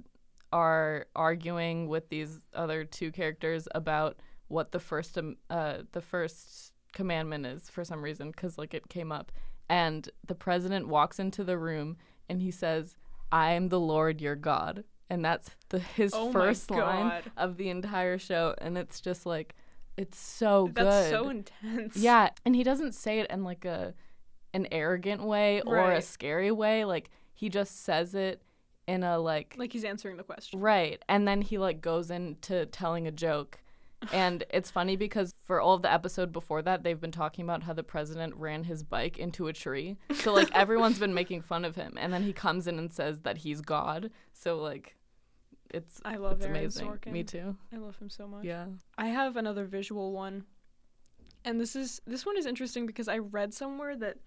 are 0.52 1.06
arguing 1.16 1.88
with 1.88 2.08
these 2.08 2.38
other 2.54 2.84
two 2.84 3.10
characters 3.10 3.66
about 3.74 4.16
what 4.46 4.70
the 4.70 4.80
first 4.80 5.18
um, 5.18 5.36
uh, 5.50 5.78
the 5.90 6.00
first 6.00 6.72
commandment 6.92 7.44
is 7.46 7.68
for 7.68 7.84
some 7.84 8.02
reason 8.02 8.30
because 8.30 8.56
like 8.58 8.74
it 8.74 8.88
came 8.88 9.12
up, 9.12 9.32
and 9.68 10.08
the 10.26 10.34
president 10.34 10.88
walks 10.88 11.18
into 11.18 11.44
the 11.44 11.58
room 11.58 11.96
and 12.28 12.40
he 12.42 12.50
says, 12.50 12.96
"I 13.30 13.52
am 13.52 13.68
the 13.68 13.80
Lord 13.80 14.20
your 14.20 14.36
God," 14.36 14.84
and 15.10 15.24
that's 15.24 15.50
the 15.70 15.78
his 15.78 16.12
Oh 16.14 16.32
first 16.32 16.70
line 16.70 17.22
of 17.36 17.56
the 17.56 17.68
entire 17.70 18.18
show, 18.18 18.54
and 18.58 18.76
it's 18.78 19.00
just 19.00 19.26
like 19.26 19.54
it's 19.96 20.18
so 20.18 20.66
good. 20.66 20.86
That's 20.86 21.10
so 21.10 21.28
intense. 21.28 21.96
Yeah, 21.96 22.30
and 22.44 22.54
he 22.54 22.62
doesn't 22.62 22.92
say 22.92 23.20
it 23.20 23.30
in 23.30 23.44
like 23.44 23.64
a 23.64 23.94
an 24.54 24.66
arrogant 24.72 25.22
way 25.22 25.60
or 25.62 25.90
a 25.92 26.00
scary 26.02 26.50
way. 26.50 26.84
Like 26.84 27.10
he 27.34 27.48
just 27.48 27.84
says 27.84 28.14
it 28.14 28.42
in 28.86 29.02
a 29.02 29.18
like, 29.18 29.54
Like 29.58 29.72
he's 29.72 29.84
answering 29.84 30.16
the 30.16 30.22
question. 30.22 30.60
right, 30.60 31.02
and 31.08 31.28
then 31.28 31.42
he 31.42 31.58
like 31.58 31.80
goes 31.80 32.10
into 32.10 32.66
telling 32.66 33.06
a 33.06 33.10
joke. 33.12 33.58
And 34.12 34.44
it's 34.50 34.70
funny 34.70 34.96
because 34.96 35.34
for 35.42 35.60
all 35.60 35.74
of 35.74 35.82
the 35.82 35.92
episode 35.92 36.30
before 36.32 36.62
that, 36.62 36.82
they've 36.84 37.00
been 37.00 37.10
talking 37.12 37.44
about 37.44 37.64
how 37.64 37.72
the 37.72 37.82
president 37.82 38.34
ran 38.36 38.64
his 38.64 38.82
bike 38.82 39.18
into 39.18 39.48
a 39.48 39.52
tree. 39.52 39.96
So 40.14 40.32
like 40.32 40.50
everyone's 40.54 40.98
been 40.98 41.14
making 41.14 41.42
fun 41.42 41.64
of 41.64 41.74
him, 41.74 41.94
and 41.98 42.12
then 42.12 42.22
he 42.22 42.32
comes 42.32 42.66
in 42.66 42.78
and 42.78 42.92
says 42.92 43.20
that 43.20 43.38
he's 43.38 43.60
God. 43.60 44.10
So 44.32 44.58
like, 44.58 44.96
it's 45.70 46.00
I 46.04 46.16
love 46.16 46.38
it's 46.38 46.46
Aaron 46.46 46.56
amazing. 46.58 46.86
Sorkin. 46.88 47.12
Me 47.12 47.24
too. 47.24 47.56
I 47.72 47.76
love 47.76 47.98
him 47.98 48.08
so 48.08 48.26
much. 48.28 48.44
Yeah. 48.44 48.66
I 48.96 49.08
have 49.08 49.36
another 49.36 49.64
visual 49.64 50.12
one. 50.12 50.44
And 51.44 51.60
this 51.60 51.74
is 51.76 52.00
this 52.06 52.24
one 52.24 52.36
is 52.38 52.46
interesting 52.46 52.86
because 52.86 53.08
I 53.08 53.18
read 53.18 53.52
somewhere 53.52 53.96
that 53.96 54.18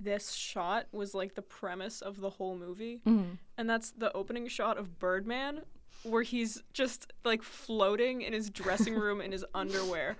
this 0.00 0.32
shot 0.32 0.86
was 0.92 1.12
like 1.12 1.34
the 1.34 1.42
premise 1.42 2.00
of 2.02 2.20
the 2.20 2.30
whole 2.30 2.56
movie. 2.56 3.00
Mhm. 3.06 3.38
And 3.56 3.68
that's 3.68 3.90
the 3.90 4.12
opening 4.16 4.46
shot 4.48 4.78
of 4.78 4.98
Birdman 4.98 5.62
where 6.02 6.22
he's 6.22 6.62
just 6.72 7.12
like 7.24 7.42
floating 7.42 8.22
in 8.22 8.32
his 8.32 8.50
dressing 8.50 8.94
room 8.96 9.20
in 9.20 9.32
his 9.32 9.44
underwear. 9.54 10.16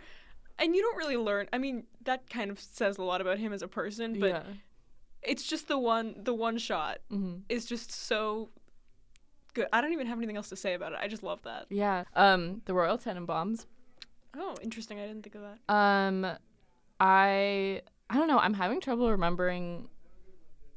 And 0.59 0.75
you 0.75 0.83
don't 0.83 0.97
really 0.97 1.17
learn. 1.17 1.49
I 1.53 1.59
mean, 1.59 1.85
that 2.03 2.29
kind 2.29 2.51
of 2.51 2.59
says 2.59 2.99
a 2.99 3.03
lot 3.03 3.21
about 3.21 3.39
him 3.39 3.53
as 3.53 3.63
a 3.63 3.69
person, 3.69 4.19
but 4.19 4.31
yeah. 4.31 4.43
it's 5.23 5.47
just 5.47 5.69
the 5.69 5.79
one 5.79 6.17
the 6.19 6.35
one 6.35 6.59
shot 6.59 6.99
hmm 7.11 7.37
is 7.49 7.65
just 7.65 7.93
so 7.93 8.49
good. 9.55 9.67
I 9.73 9.81
don't 9.81 9.93
even 9.93 10.07
have 10.07 10.19
anything 10.19 10.37
else 10.37 10.49
to 10.49 10.57
say 10.57 10.75
about 10.75 10.93
it. 10.93 10.99
I 11.01 11.09
just 11.09 11.23
love 11.23 11.43
that. 11.43 11.67
Yeah. 11.71 12.05
Um, 12.15 12.63
the 12.65 12.75
Royal 12.75 12.99
Tenenbaums. 12.99 13.67
Oh, 14.37 14.55
interesting. 14.63 14.99
I 15.01 15.07
didn't 15.07 15.23
think 15.23 15.37
of 15.37 15.43
that. 15.43 15.75
Um, 15.75 16.27
I 17.01 17.83
I 18.11 18.17
don't 18.17 18.29
know. 18.29 18.39
I'm 18.39 18.55
having 18.55 18.81
trouble 18.81 19.11
remembering 19.11 19.89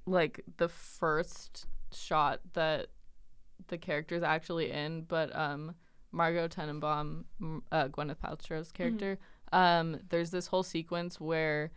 like 0.05 0.41
the 0.57 0.67
first 0.67 1.67
shot 1.91 2.39
that 2.53 2.87
the 3.71 3.79
character's 3.79 4.21
actually 4.21 4.69
in, 4.69 5.01
but 5.03 5.35
um, 5.35 5.73
Margot 6.11 6.47
Tenenbaum, 6.47 7.23
uh, 7.71 7.87
Gwyneth 7.87 8.17
Paltrow's 8.17 8.71
character, 8.71 9.17
um, 9.51 9.99
there's 10.09 10.29
this 10.29 10.45
whole 10.47 10.61
sequence 10.61 11.19
where 11.19 11.71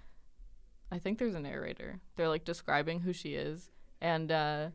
I 0.92 0.98
think 0.98 1.18
there's 1.18 1.34
a 1.34 1.40
narrator. 1.40 2.00
They're 2.16 2.28
like 2.28 2.44
describing 2.44 3.00
who 3.00 3.12
she 3.14 3.34
is, 3.34 3.70
and 4.02 4.30
uh, 4.30 4.68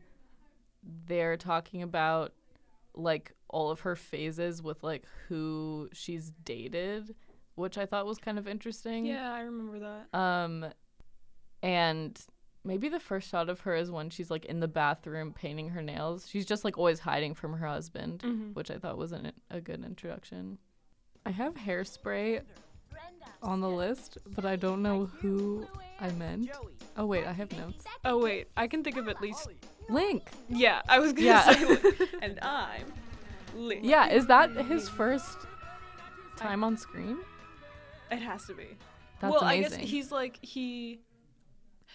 they're 1.06 1.36
talking 1.36 1.82
about 1.82 2.32
like 2.94 3.32
all 3.48 3.70
of 3.70 3.80
her 3.80 3.94
phases 3.94 4.62
with 4.62 4.82
like 4.82 5.04
who 5.28 5.88
she's 5.92 6.32
dated, 6.44 7.14
which 7.54 7.78
I 7.78 7.86
thought 7.86 8.06
was 8.06 8.18
kind 8.18 8.38
of 8.38 8.48
interesting. 8.48 9.06
Yeah, 9.06 9.32
I 9.32 9.42
remember 9.42 9.78
that. 9.78 10.18
Um, 10.18 10.66
and 11.62 12.20
maybe 12.64 12.88
the 12.88 13.00
first 13.00 13.28
shot 13.30 13.48
of 13.48 13.60
her 13.60 13.74
is 13.74 13.90
when 13.90 14.10
she's 14.10 14.30
like 14.30 14.44
in 14.44 14.60
the 14.60 14.68
bathroom 14.68 15.32
painting 15.32 15.70
her 15.70 15.82
nails. 15.82 16.26
She's 16.28 16.46
just 16.46 16.64
like 16.64 16.76
always 16.78 17.00
hiding 17.00 17.34
from 17.34 17.54
her 17.54 17.66
husband, 17.66 18.20
Mhm. 18.24 18.54
which 18.54 18.70
I 18.70 18.76
thought 18.78 18.98
was 18.98 19.12
an, 19.12 19.32
a 19.50 19.60
good 19.60 19.84
introduction. 19.84 20.58
I 21.26 21.30
have 21.30 21.54
hairspray 21.54 22.42
on 23.42 23.60
the 23.60 23.68
list, 23.70 24.18
but 24.26 24.44
I 24.44 24.56
don't 24.56 24.82
know 24.82 25.06
who 25.06 25.66
I 26.00 26.10
meant. 26.12 26.50
Oh 26.96 27.06
wait, 27.06 27.26
I 27.26 27.32
have 27.32 27.50
notes. 27.56 27.84
Oh 28.04 28.18
wait, 28.18 28.48
I 28.56 28.66
can 28.66 28.82
think 28.84 28.96
of 28.96 29.08
at 29.08 29.20
least. 29.20 29.48
Link. 29.88 30.30
Yeah, 30.48 30.82
I 30.88 30.98
was 30.98 31.12
gonna 31.12 31.26
Yeah. 31.26 31.52
say, 31.52 31.92
and 32.22 32.38
I'm. 32.42 32.92
Link. 33.56 33.80
Yeah, 33.84 34.08
is 34.08 34.26
that 34.26 34.50
his 34.66 34.88
first 34.88 35.38
time 36.36 36.62
on 36.62 36.76
screen? 36.76 37.18
It 38.10 38.18
has 38.20 38.46
to 38.46 38.54
be. 38.54 38.76
That's 39.20 39.32
well, 39.32 39.42
amazing. 39.42 39.74
I 39.74 39.82
guess 39.82 39.90
he's 39.90 40.12
like 40.12 40.38
he. 40.42 41.00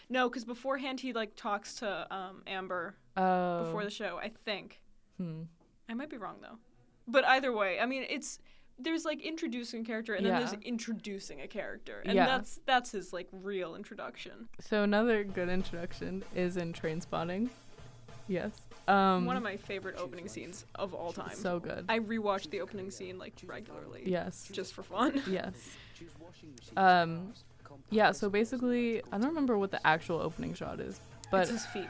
No, 0.10 0.30
because 0.30 0.46
beforehand 0.46 1.00
he 1.00 1.14
like 1.14 1.36
talks 1.36 1.76
to 1.76 2.08
um 2.14 2.44
Amber 2.48 2.96
oh. 3.18 3.64
before 3.64 3.84
the 3.84 3.90
show. 3.90 4.20
I 4.22 4.30
think 4.46 4.82
Hmm. 5.18 5.44
I 5.90 5.94
might 5.94 6.10
be 6.10 6.18
wrong 6.18 6.38
though, 6.42 6.58
but 7.08 7.24
either 7.26 7.52
way, 7.54 7.80
I 7.80 7.86
mean 7.86 8.06
it's 8.10 8.40
there's 8.78 9.06
like 9.06 9.22
introducing 9.22 9.82
a 9.82 9.86
character 9.86 10.14
and 10.16 10.26
then 10.26 10.34
there's 10.38 10.54
introducing 10.62 11.40
a 11.42 11.48
character, 11.48 12.02
and 12.06 12.14
Yeah. 12.16 12.26
that's 12.26 12.60
that's 12.66 12.92
his 12.92 13.14
like 13.14 13.28
real 13.32 13.76
introduction. 13.76 14.50
So 14.60 14.84
another 14.84 15.24
good 15.24 15.48
introduction 15.50 16.24
is 16.36 16.58
in 16.58 16.74
Trainspotting. 16.74 17.50
Yes. 18.28 18.52
Um, 18.88 19.26
One 19.26 19.38
of 19.38 19.44
my 19.44 19.56
favorite 19.56 19.98
opening 19.98 20.28
scenes 20.28 20.66
of 20.76 20.94
all 20.94 21.14
time. 21.14 21.36
so 21.36 21.60
good. 21.60 21.86
I 21.88 22.00
rewatch 22.00 22.50
the 22.50 22.60
opening 22.62 22.90
scene 22.92 23.18
like 23.20 23.34
regularly. 23.46 24.04
yes. 24.06 24.50
Just 24.52 24.74
for 24.74 24.84
fun. 24.84 25.22
Yes. 25.30 25.54
Um, 26.76 27.34
yeah. 27.90 28.12
So 28.12 28.30
basically, 28.30 29.02
I 29.12 29.18
don't 29.18 29.28
remember 29.30 29.58
what 29.58 29.72
the 29.72 29.86
actual 29.86 30.20
opening 30.20 30.54
shot 30.54 30.80
is, 30.80 31.00
but 31.32 31.42
it's 31.44 31.52
his 31.52 31.66
feet. 31.68 31.90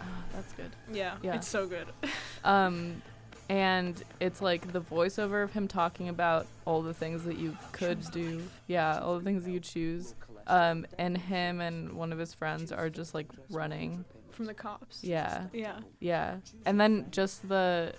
ah, 0.00 0.04
that's 0.34 0.52
good. 0.54 0.70
Yeah, 0.92 1.16
Yeah. 1.22 1.34
it's 1.36 1.48
so 1.48 1.66
good. 1.66 1.86
Um, 2.44 3.00
and 3.48 4.02
it's 4.20 4.40
like 4.42 4.72
the 4.72 4.80
voiceover 4.80 5.44
of 5.44 5.52
him 5.52 5.68
talking 5.68 6.08
about 6.08 6.46
all 6.64 6.82
the 6.82 6.94
things 6.94 7.22
that 7.24 7.38
you 7.38 7.56
could 7.72 8.00
do. 8.10 8.42
Yeah, 8.66 8.98
all 9.00 9.18
the 9.18 9.24
things 9.24 9.44
that 9.44 9.50
you 9.50 9.60
choose. 9.60 10.14
Um, 10.48 10.86
and 10.98 11.16
him 11.16 11.60
and 11.60 11.92
one 11.92 12.12
of 12.12 12.18
his 12.18 12.34
friends 12.34 12.72
are 12.72 12.90
just 12.90 13.14
like 13.14 13.28
running. 13.50 14.04
From 14.30 14.46
the 14.46 14.54
cops. 14.54 15.04
Yeah. 15.04 15.44
Yeah. 15.52 15.78
Yeah. 16.00 16.36
And 16.66 16.80
then 16.80 17.06
just 17.10 17.48
the 17.48 17.92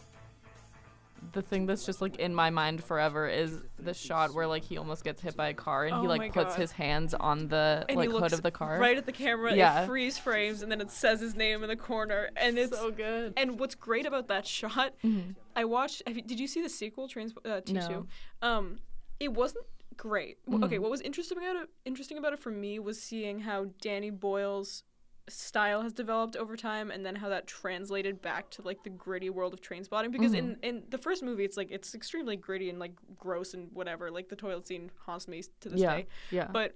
the 1.32 1.42
thing 1.42 1.66
that's 1.66 1.86
just 1.86 2.02
like 2.02 2.18
in 2.18 2.34
my 2.36 2.50
mind 2.50 2.84
forever 2.84 3.28
is 3.28 3.62
the 3.80 3.94
shot 3.94 4.34
where 4.34 4.46
like 4.48 4.64
he 4.64 4.78
almost 4.78 5.04
gets 5.04 5.22
hit 5.22 5.36
by 5.36 5.48
a 5.50 5.54
car 5.54 5.86
and 5.86 5.96
Oh 5.96 6.02
he 6.02 6.08
like 6.08 6.34
puts 6.34 6.54
God. 6.54 6.60
his 6.62 6.72
hands 6.72 7.14
on 7.14 7.48
the 7.48 7.86
And 7.90 7.98
like 7.98 8.10
he 8.10 8.16
hood 8.18 8.34
of 8.34 8.42
the 8.44 8.52
car. 8.52 8.78
right 8.80 8.98
at 8.98 9.06
the 9.06 9.12
camera. 9.12 9.56
Yeah. 9.56 9.84
It 9.84 9.88
freeze 9.88 10.18
frames, 10.18 10.62
and 10.62 10.72
then 10.72 10.82
it 10.82 10.92
says 10.92 11.22
his 11.22 11.36
name 11.36 11.64
in 11.64 11.70
the 11.70 11.76
corner, 11.76 12.30
and 12.36 12.58
it's 12.58 12.78
so 12.78 12.92
good. 12.92 13.34
And 13.38 13.60
what's 13.60 13.76
great 13.76 14.06
about 14.06 14.28
that 14.28 14.46
shot, 14.46 14.94
Mhm. 15.04 15.36
I 15.56 15.66
watched. 15.66 16.04
Have 16.08 16.18
you, 16.18 16.24
did 16.24 16.40
you 16.40 16.48
see 16.48 16.62
the 16.62 16.70
sequel, 16.70 17.08
Trains 17.08 17.34
uh, 17.46 17.62
T 17.62 17.74
two? 17.74 17.80
No. 17.80 18.08
Um, 18.42 18.80
it 19.20 19.34
wasn't 19.34 19.66
great. 19.96 20.38
W 20.46 20.66
Okay, 20.66 20.80
what 20.80 20.90
was 20.92 21.02
interesting 21.02 21.38
about 21.38 21.56
it? 21.56 21.70
Interesting 21.86 22.18
about 22.18 22.34
it 22.34 22.40
for 22.40 22.50
me 22.52 22.80
was 22.80 23.02
seeing 23.02 23.40
how 23.42 23.68
Danny 23.82 24.10
Boyle's 24.10 24.84
style 25.30 25.82
has 25.82 25.94
developed 25.94 26.36
over 26.36 26.56
time, 26.58 26.92
and 26.92 27.06
then 27.06 27.16
how 27.16 27.30
that 27.30 27.48
translated 27.48 28.22
back 28.22 28.50
to 28.52 28.62
like 28.62 28.84
the 28.84 28.90
gritty 28.90 29.30
world 29.30 29.54
of 29.54 29.62
trainspotting. 29.62 30.12
Because 30.12 30.34
in 30.34 30.58
in 30.62 30.84
the 30.90 30.98
first 30.98 31.24
movie, 31.24 31.46
it's 31.46 31.58
like 31.58 31.72
it's 31.72 31.96
extremely 31.96 32.36
gritty 32.36 32.70
and 32.70 32.80
like 32.80 32.94
gross 33.18 33.54
and 33.54 33.70
whatever. 33.74 34.12
Like 34.12 34.30
the 34.30 34.36
toilet 34.36 34.68
scene 34.68 34.92
haunts 35.06 35.28
me 35.28 35.44
to 35.62 35.70
this 35.70 35.80
Yeah. 35.80 35.96
day. 35.96 36.08
Yeah. 36.32 36.48
But 36.52 36.76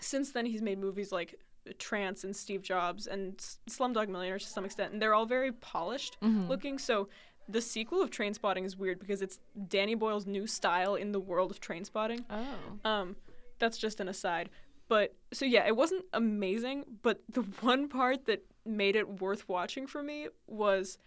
since 0.00 0.32
then, 0.32 0.46
he's 0.46 0.62
made 0.62 0.78
movies 0.78 1.12
like 1.12 1.36
Trance 1.78 2.24
and 2.24 2.34
Steve 2.34 2.62
Jobs 2.62 3.06
and 3.06 3.34
S- 3.38 3.58
Slumdog 3.68 4.08
Millionaire 4.08 4.38
to 4.38 4.46
some 4.46 4.64
extent, 4.64 4.92
and 4.92 5.00
they're 5.00 5.14
all 5.14 5.26
very 5.26 5.52
polished 5.52 6.16
Mhm. 6.22 6.48
looking. 6.48 6.78
So 6.78 7.08
the 7.48 7.60
sequel 7.60 8.00
of 8.00 8.10
Trainspotting 8.10 8.64
is 8.64 8.76
weird 8.76 8.98
because 8.98 9.22
it's 9.22 9.40
Danny 9.68 9.94
Boyle's 9.94 10.26
new 10.26 10.46
style 10.46 10.94
in 10.94 11.12
the 11.12 11.20
world 11.20 11.50
of 11.50 11.60
Trainspotting. 11.60 12.24
oh. 12.30 12.88
Um, 12.88 13.16
that's 13.58 13.76
just 13.76 14.00
an 14.00 14.08
aside. 14.08 14.48
But 14.90 15.14
so 15.32 15.44
yeah, 15.46 15.66
it 15.68 15.76
wasn't 15.76 16.04
amazing, 16.12 16.84
but 17.02 17.20
the 17.28 17.42
one 17.72 17.88
part 17.88 18.26
that 18.26 18.42
made 18.66 18.96
it 18.96 19.20
worth 19.22 19.48
watching 19.48 19.86
for 19.86 20.02
me 20.02 20.28
was 20.48 20.98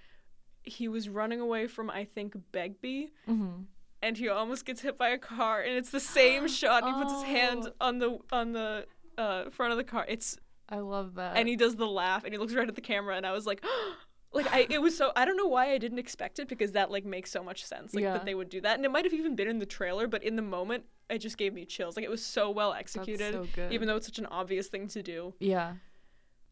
he 0.64 0.88
was 0.88 1.10
running 1.10 1.40
away 1.42 1.68
from 1.68 1.90
I 1.90 2.06
think 2.06 2.36
Begbie 2.54 3.12
Mhm. 3.28 3.66
and 4.02 4.18
he 4.18 4.30
almost 4.30 4.66
gets 4.66 4.82
hit 4.82 4.98
by 4.98 5.10
a 5.10 5.18
car 5.18 5.62
and 5.62 5.76
it's 5.76 5.90
the 5.92 6.00
same 6.00 6.48
shot. 6.60 6.84
And 6.84 6.96
he 6.96 7.02
puts 7.04 7.14
his 7.14 7.24
hand 7.24 7.68
Oh. 7.68 7.88
on 7.88 8.00
the 8.00 8.20
on 8.32 8.54
the 8.54 8.88
uh, 9.18 9.50
front 9.50 9.72
of 9.74 9.78
the 9.78 9.84
car. 9.84 10.06
It's 10.08 10.38
I 10.70 10.78
love 10.80 11.16
that. 11.16 11.36
and 11.38 11.48
he 11.50 11.56
does 11.58 11.76
the 11.76 11.86
laugh 11.88 12.24
and 12.24 12.34
he 12.34 12.38
looks 12.40 12.54
right 12.54 12.68
at 12.68 12.76
the 12.76 12.82
camera 12.94 13.18
and 13.18 13.26
I 13.26 13.34
was 13.34 13.46
like 13.46 13.64
like 14.34 14.48
I 14.52 14.66
it 14.70 14.82
was 14.82 14.96
so 14.96 15.12
I 15.16 15.26
don't 15.26 15.38
know 15.38 15.48
why 15.58 15.72
I 15.74 15.78
didn't 15.78 16.00
expect 16.00 16.40
it 16.40 16.48
because 16.48 16.72
that 16.72 16.90
like 16.90 17.04
makes 17.06 17.30
so 17.32 17.44
much 17.44 17.66
sense 17.66 17.94
like 17.94 18.04
Yeah. 18.04 18.14
that 18.14 18.26
they 18.26 18.34
would 18.34 18.50
do 18.50 18.62
that 18.62 18.76
and 18.78 18.86
it 18.86 18.92
might 18.92 19.04
have 19.04 19.14
even 19.14 19.36
been 19.36 19.50
in 19.50 19.60
the 19.60 19.66
trailer 19.68 20.08
but 20.08 20.24
in 20.24 20.38
the 20.38 20.42
moment 20.58 20.86
it 21.10 21.20
just 21.20 21.38
gave 21.38 21.54
me 21.54 21.66
chills 21.66 21.96
like 21.96 22.06
it 22.06 22.10
was 22.12 22.24
so 22.24 22.50
well 22.50 22.74
executed 22.74 23.34
so 23.34 23.46
even 23.70 23.88
though 23.88 23.96
it's 23.96 24.06
such 24.08 24.20
an 24.20 24.26
obvious 24.28 24.68
thing 24.68 24.88
to 24.88 25.04
do 25.04 25.34
yeah. 25.40 25.74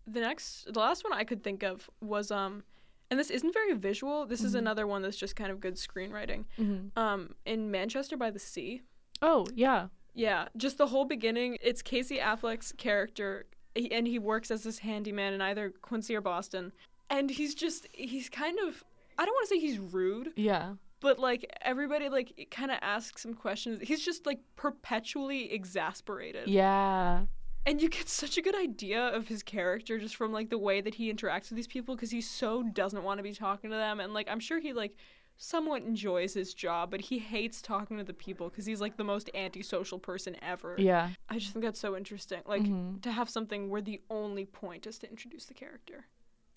the 0.08 0.20
next 0.20 0.72
the 0.74 0.80
last 0.80 1.04
one 1.04 1.14
I 1.14 1.24
could 1.24 1.44
think 1.44 1.64
of 1.64 1.90
was 2.02 2.32
um 2.32 2.64
and 3.10 3.20
this 3.20 3.30
isn't 3.30 3.54
very 3.54 3.74
visual 3.74 4.26
this 4.26 4.44
is 4.44 4.54
Mhm. 4.56 4.60
another 4.60 4.88
one 4.88 5.02
that's 5.02 5.18
just 5.18 5.36
kind 5.36 5.52
of 5.52 5.60
good 5.60 5.76
screenwriting 5.76 6.46
Mhm. 6.60 6.96
um 6.98 7.36
in 7.46 7.72
Manchester 7.72 8.18
by 8.18 8.30
the 8.32 8.40
Sea 8.40 8.82
Oh 9.22 9.46
yeah. 9.56 9.88
yeah, 10.16 10.48
just 10.58 10.78
the 10.80 10.88
whole 10.88 11.06
beginning. 11.06 11.58
It's 11.62 11.82
Casey 11.84 12.18
Affleck's 12.18 12.72
character, 12.72 13.46
he- 13.76 13.92
and 13.92 14.08
he 14.08 14.18
works 14.18 14.50
as 14.50 14.64
this 14.64 14.80
handyman 14.80 15.34
in 15.34 15.42
either 15.42 15.70
Quincy 15.70 16.16
or 16.16 16.22
Boston. 16.22 16.74
And 17.10 17.30
he's 17.30 17.54
just, 17.54 17.88
he's 17.94 18.30
kind 18.30 18.58
of, 18.60 18.84
I 19.20 19.26
don't 19.26 19.34
want 19.36 19.48
to 19.50 19.54
say 19.56 19.60
he's 19.60 19.78
rude, 19.78 20.34
Yeah. 20.36 20.74
But 21.02 21.20
like 21.20 21.46
everybody 21.62 22.08
like 22.10 22.48
kind 22.52 22.72
of 22.72 22.78
asks 22.82 23.26
him 23.26 23.34
questions. 23.34 23.80
He's 23.84 24.04
just 24.06 24.26
like 24.26 24.40
perpetually 24.56 25.52
exasperated. 25.52 26.48
Yeah. 26.48 27.26
And 27.66 27.82
you 27.82 27.90
get 27.90 28.10
such 28.10 28.38
a 28.38 28.42
good 28.42 28.56
idea 28.56 29.08
of 29.10 29.28
his 29.28 29.44
character 29.44 30.00
just 30.00 30.16
from 30.16 30.32
like 30.32 30.50
the 30.50 30.58
way 30.58 30.82
that 30.82 30.96
he 30.96 31.14
interacts 31.14 31.50
with 31.50 31.58
these 31.58 31.68
people 31.68 31.96
because 31.96 32.10
he 32.12 32.22
so 32.22 32.64
doesn't 32.64 33.04
want 33.04 33.18
to 33.20 33.24
be 33.24 33.34
talking 33.34 33.70
to 33.70 33.76
them. 33.76 34.00
And 34.00 34.14
like, 34.14 34.28
I'm 34.30 34.40
sure 34.40 34.60
he 34.60 34.74
like 34.74 34.96
somewhat 35.38 35.84
enjoys 35.84 36.34
his 36.34 36.54
job, 36.54 36.90
but 36.92 37.02
he 37.02 37.18
hates 37.20 37.62
talking 37.62 37.98
to 37.98 38.04
the 38.04 38.14
people 38.14 38.50
because 38.50 38.66
he's 38.66 38.82
like 38.82 38.98
the 38.98 39.04
most 39.04 39.30
antisocial 39.36 40.00
person 40.00 40.36
ever. 40.42 40.76
Yeah. 40.78 41.10
I 41.30 41.38
just 41.38 41.54
think 41.54 41.66
that's 41.66 41.80
so 41.80 41.96
interesting. 41.98 42.42
Like 42.46 42.64
Mhm. 42.64 43.02
to 43.04 43.12
have 43.12 43.30
something 43.30 43.70
where 43.70 43.82
the 43.82 44.02
only 44.10 44.46
point 44.46 44.88
is 44.88 44.98
to 45.00 45.10
introduce 45.10 45.46
the 45.46 45.54
character. 45.54 46.06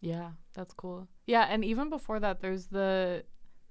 Yeah, 0.01 0.33
that's 0.53 0.75
cool. 0.75 1.09
Yeah, 1.27 1.47
and 1.49 1.65
even 1.65 1.89
before 1.89 2.21
that, 2.21 2.41
there's 2.41 2.67
the 2.67 3.25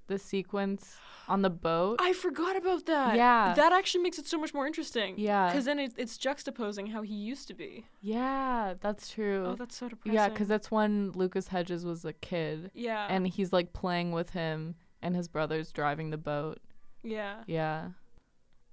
the 0.06 0.18
sequence 0.18 0.96
on 1.28 1.42
the 1.42 1.50
boat. 1.50 1.98
I 2.00 2.12
forgot 2.12 2.56
about 2.56 2.86
that. 2.86 3.16
Yeah. 3.16 3.54
That 3.54 3.72
actually 3.72 4.02
makes 4.02 4.18
it 4.18 4.26
so 4.26 4.38
much 4.38 4.52
more 4.52 4.66
interesting. 4.66 5.14
Yeah. 5.16 5.48
Because 5.48 5.64
then 5.64 5.78
it, 5.78 5.92
it's 5.96 6.18
juxtaposing 6.18 6.90
how 6.92 7.02
he 7.02 7.14
used 7.14 7.48
to 7.48 7.54
be. 7.54 7.86
yeah, 8.00 8.74
that's 8.80 9.08
true. 9.10 9.46
Oh, 9.46 9.54
that's 9.54 9.76
so 9.76 9.88
depressing. 9.88 10.14
yeah, 10.14 10.28
because 10.28 10.48
that's 10.48 10.70
when 10.70 11.12
Lucas 11.12 11.48
Hedges 11.48 11.84
was 11.84 12.04
a 12.04 12.12
kid, 12.12 12.70
yeah. 12.74 13.06
and 13.08 13.26
he's 13.26 13.52
like 13.52 13.72
playing 13.72 14.12
with 14.12 14.30
him, 14.30 14.74
and 15.02 15.16
his 15.16 15.28
brother's 15.28 15.72
driving 15.72 16.10
the 16.10 16.18
boat. 16.18 16.58
yeah. 17.02 17.36
Yeah, 17.46 17.88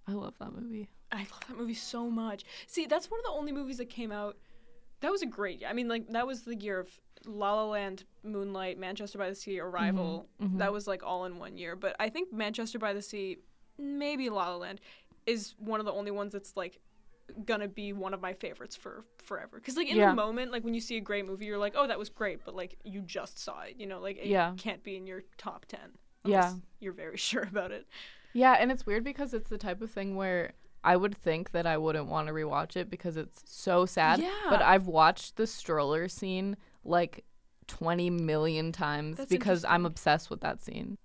I 0.07 0.13
love 0.13 0.33
that 0.39 0.53
movie. 0.53 0.89
I 1.11 1.19
love 1.19 1.43
that 1.47 1.57
movie 1.57 1.73
so 1.73 2.09
much. 2.09 2.43
See, 2.67 2.85
that's 2.85 3.09
one 3.11 3.19
of 3.19 3.25
the 3.25 3.31
only 3.31 3.51
movies 3.51 3.77
that 3.77 3.89
came 3.89 4.11
out. 4.11 4.37
That 5.01 5.11
was 5.11 5.21
a 5.21 5.25
great. 5.25 5.63
I 5.67 5.73
mean, 5.73 5.87
like 5.87 6.07
that 6.09 6.27
was 6.27 6.43
the 6.43 6.55
year 6.55 6.79
of 6.79 6.89
La 7.25 7.53
La 7.53 7.65
Land, 7.65 8.03
Moonlight, 8.23 8.77
Manchester 8.79 9.17
by 9.17 9.29
the 9.29 9.35
Sea, 9.35 9.59
Arrival. 9.59 10.27
mhm. 10.41 10.57
That 10.57 10.71
was 10.73 10.87
like 10.87 11.03
all 11.03 11.25
in 11.25 11.37
one 11.39 11.57
year. 11.57 11.75
But 11.75 11.95
I 11.99 12.09
think 12.09 12.31
Manchester 12.33 12.79
by 12.79 12.93
the 12.93 13.01
Sea, 13.01 13.37
maybe 13.77 14.29
La 14.29 14.49
La 14.49 14.55
Land, 14.57 14.81
is 15.25 15.53
one 15.59 15.79
of 15.79 15.85
the 15.85 15.91
only 15.93 16.11
ones 16.11 16.33
that's 16.33 16.55
like 16.57 16.79
gonna 17.45 17.67
be 17.67 17.93
one 17.93 18.13
of 18.13 18.21
my 18.21 18.33
favorites 18.33 18.75
for 18.75 19.05
forever. 19.23 19.57
Because 19.57 19.77
like 19.77 19.87
in 19.89 19.95
Yeah. 19.97 20.09
the 20.09 20.15
moment, 20.15 20.51
like 20.51 20.63
when 20.63 20.73
you 20.73 20.81
see 20.81 20.97
a 20.97 21.01
great 21.01 21.25
movie, 21.25 21.45
you're 21.45 21.57
like, 21.57 21.73
oh, 21.77 21.87
that 21.87 21.97
was 21.99 22.09
great. 22.09 22.43
But 22.43 22.55
like 22.55 22.77
you 22.83 23.01
just 23.01 23.39
saw 23.39 23.61
it, 23.61 23.75
you 23.77 23.85
know, 23.87 23.99
like 23.99 24.17
it 24.17 24.25
Yeah. 24.27 24.53
can't 24.57 24.83
be 24.83 24.97
in 24.97 25.05
your 25.07 25.23
top 25.37 25.65
ten. 25.67 25.97
Yeah. 26.25 26.53
You're 26.79 26.93
very 26.93 27.17
sure 27.29 27.43
about 27.43 27.71
it. 27.71 27.87
Yeah, 28.33 28.53
and 28.59 28.71
it's 28.71 28.85
weird 28.85 29.03
because 29.03 29.33
it's 29.33 29.49
the 29.49 29.57
type 29.57 29.81
of 29.81 29.91
thing 29.91 30.15
where 30.15 30.53
I 30.83 30.97
would 30.97 31.15
think 31.15 31.51
that 31.51 31.67
I 31.67 31.77
wouldn't 31.77 32.07
want 32.07 32.27
to 32.27 32.33
rewatch 32.33 32.75
it 32.75 32.89
because 32.89 33.15
it's 33.15 33.43
so 33.45 33.85
sad. 33.85 34.19
Yeah. 34.19 34.31
But 34.49 34.61
I've 34.61 34.87
watched 34.87 35.35
the 35.37 35.45
stroller 35.45 36.07
scene 36.07 36.57
like 36.83 37.23
20 37.67 38.09
million 38.09 38.71
times 38.71 39.17
That's 39.17 39.29
because 39.29 39.63
I'm 39.65 39.85
obsessed 39.85 40.29
with 40.29 40.41
that 40.41 40.61
scene. 40.61 40.97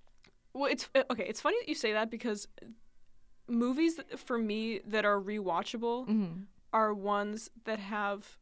Well, 0.52 0.70
it's 0.70 0.88
uh, 0.94 1.02
okay. 1.10 1.24
It's 1.28 1.40
funny 1.40 1.56
that 1.60 1.68
you 1.68 1.74
say 1.74 1.92
that 1.92 2.10
because 2.10 2.48
movies 3.48 3.96
that- 3.96 4.18
for 4.18 4.38
me 4.38 4.80
that 4.86 5.04
are 5.04 5.20
rewatchable 5.20 6.06
Mm-hmm. 6.08 6.42
are 6.72 6.92
ones 6.94 7.50
that 7.64 7.78
have 7.78 8.38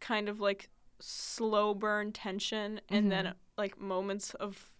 kind 0.00 0.28
of 0.28 0.40
like 0.40 0.68
slow 1.00 1.74
burn 1.74 2.12
tension 2.12 2.80
and 2.88 3.10
then 3.10 3.26
Mhm. 3.26 3.34
like 3.56 3.80
moments 3.80 4.34
of 4.34 4.70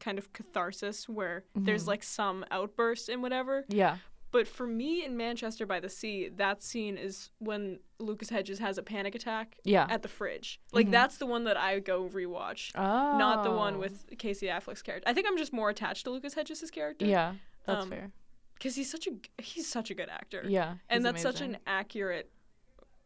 kind 0.00 0.18
of 0.18 0.32
catharsis 0.32 1.08
where 1.08 1.44
there's 1.54 1.84
Mhm. 1.84 1.88
like 1.88 2.02
some 2.02 2.44
outburst 2.50 3.08
and 3.08 3.22
whatever. 3.22 3.64
Yeah. 3.68 3.98
But 4.30 4.46
for 4.46 4.66
me 4.66 5.04
in 5.04 5.16
Manchester 5.16 5.64
by 5.64 5.80
the 5.80 5.88
Sea, 5.88 6.28
that 6.36 6.62
scene 6.62 6.98
is 6.98 7.30
when 7.38 7.80
Lucas 7.98 8.28
Hedges 8.28 8.58
has 8.58 8.76
a 8.76 8.82
panic 8.82 9.14
attack 9.14 9.56
Yeah. 9.64 9.86
at 9.88 10.02
the 10.02 10.08
fridge. 10.08 10.60
Like 10.72 10.86
Mhm. 10.88 10.90
that's 10.90 11.16
the 11.18 11.24
one 11.26 11.44
that 11.44 11.56
I 11.56 11.78
go 11.80 12.08
rewatch. 12.08 12.72
oh. 12.74 13.16
Not 13.18 13.42
the 13.42 13.50
one 13.50 13.78
with 13.78 14.06
Casey 14.18 14.46
Affleck's 14.48 14.82
character. 14.82 15.08
I 15.08 15.14
think 15.14 15.26
I'm 15.26 15.38
just 15.38 15.52
more 15.52 15.70
attached 15.70 16.04
to 16.04 16.10
Lucas 16.10 16.34
Hedges' 16.34 16.70
character. 16.70 17.06
Yeah, 17.06 17.36
that's 17.64 17.84
Um, 17.84 17.90
fair. 17.90 18.12
because 18.54 18.76
he's 18.76 18.90
such 18.90 19.06
a 19.06 19.42
he's 19.42 19.66
such 19.66 19.90
a 19.90 19.94
good 19.94 20.08
actor. 20.10 20.44
Yeah. 20.46 20.76
and 20.90 21.04
that's 21.04 21.22
such 21.22 21.40
an 21.40 21.56
accurate 21.66 22.30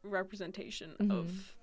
representation 0.02 0.96
Mhm. 0.98 1.10
of 1.12 1.54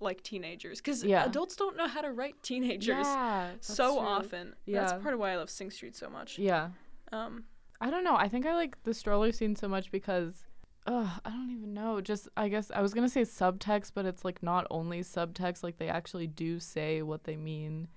like 0.00 0.22
teenagers. 0.22 0.80
Because 0.80 1.04
Yeah. 1.04 1.24
adults 1.26 1.54
don't 1.56 1.76
know 1.76 1.86
how 1.86 2.00
to 2.00 2.10
write 2.10 2.42
teenagers 2.42 3.06
Yeah, 3.06 3.52
so 3.60 3.96
true. 3.96 3.98
often. 4.06 4.56
Yeah. 4.64 4.80
That's 4.80 5.02
part 5.02 5.12
of 5.14 5.20
why 5.20 5.30
I 5.32 5.36
love 5.36 5.50
Sing 5.50 5.70
Street 5.70 5.94
so 5.94 6.08
much. 6.08 6.38
Yeah. 6.38 6.70
Um, 7.12 7.44
I 7.80 7.90
don't 7.90 8.04
know. 8.04 8.16
I 8.16 8.28
think 8.28 8.46
I 8.46 8.54
like 8.54 8.82
the 8.84 8.92
stroller 8.94 9.32
scene 9.32 9.56
so 9.56 9.68
much 9.68 9.90
because 9.90 10.44
Ugh, 10.86 11.08
I 11.24 11.30
don't 11.30 11.50
even 11.50 11.74
know. 11.74 12.00
Just 12.00 12.28
I 12.36 12.48
guess 12.48 12.70
I 12.74 12.80
was 12.82 12.94
gonna 12.94 13.08
say 13.08 13.22
subtext, 13.22 13.92
but 13.94 14.06
it's 14.06 14.24
like 14.24 14.42
not 14.42 14.66
only 14.70 15.00
subtext, 15.00 15.62
like 15.62 15.78
they 15.78 15.88
actually 15.88 16.26
do 16.26 16.58
say 16.58 17.02
what 17.02 17.24
they 17.24 17.36
mean. 17.36 17.88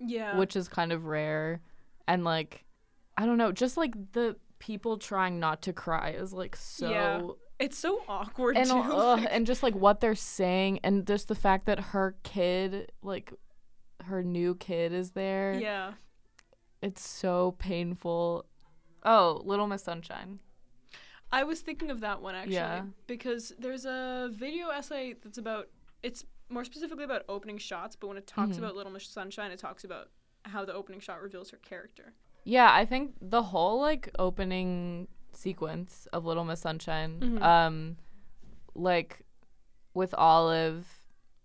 yeah. 0.00 0.36
which 0.36 0.56
is 0.56 0.68
kind 0.68 0.92
of 0.92 1.06
rare 1.06 1.60
and 2.06 2.24
like 2.24 2.64
i 3.16 3.24
don't 3.24 3.38
know 3.38 3.52
just 3.52 3.76
like 3.78 3.94
the 4.12 4.36
people 4.58 4.98
trying 4.98 5.38
not 5.40 5.62
to 5.62 5.72
cry 5.72 6.10
is 6.10 6.32
like 6.32 6.56
so 6.56 6.90
Yeah, 6.90 7.22
it's 7.58 7.78
so 7.78 8.02
awkward 8.08 8.56
and 8.58 8.68
too. 8.68 8.76
Uh, 8.76 8.82
ugh, 8.82 9.18
like- 9.20 9.28
and 9.30 9.46
just 9.46 9.62
like 9.62 9.74
what 9.74 10.00
they're 10.00 10.14
saying 10.16 10.80
and 10.82 11.06
just 11.06 11.28
the 11.28 11.34
fact 11.34 11.66
that 11.66 11.78
her 11.78 12.16
kid 12.24 12.90
like 13.02 13.32
her 14.02 14.22
new 14.22 14.54
kid 14.56 14.92
is 14.92 15.12
there 15.12 15.54
yeah. 15.58 15.92
it's 16.82 17.06
so 17.08 17.54
painful 17.58 18.44
oh 19.04 19.40
little 19.44 19.66
miss 19.66 19.82
sunshine 19.82 20.38
I 21.32 21.42
was 21.42 21.60
thinking 21.62 21.90
of 21.90 22.00
that 22.00 22.22
one 22.22 22.34
actually 22.36 22.54
Yeah. 22.54 22.84
because 23.08 23.52
there's 23.58 23.84
a 23.86 24.30
video 24.32 24.68
essay 24.68 25.14
that's 25.22 25.38
about 25.38 25.68
it's 26.02 26.24
more 26.48 26.64
specifically 26.64 27.02
about 27.04 27.22
opening 27.28 27.56
shots, 27.58 27.96
but 27.96 28.06
when 28.06 28.16
it 28.18 28.26
talks 28.26 28.54
Mhm. 28.56 28.58
about 28.58 28.76
Little 28.76 28.92
Miss 28.92 29.06
Sunshine, 29.08 29.50
it 29.50 29.58
talks 29.58 29.82
about 29.82 30.10
how 30.44 30.64
the 30.64 30.74
opening 30.74 31.00
shot 31.00 31.20
reveals 31.22 31.50
her 31.50 31.56
character. 31.56 32.12
yeah 32.44 32.70
i 32.72 32.84
think 32.84 33.14
the 33.22 33.42
whole 33.42 33.80
like 33.80 34.10
opening 34.18 35.08
sequence 35.32 36.06
of 36.12 36.24
little 36.26 36.44
miss 36.44 36.60
sunshine 36.60 37.18
Mhm. 37.20 37.42
um 37.42 37.96
like 38.74 39.22
with 39.94 40.12
olive 40.14 40.86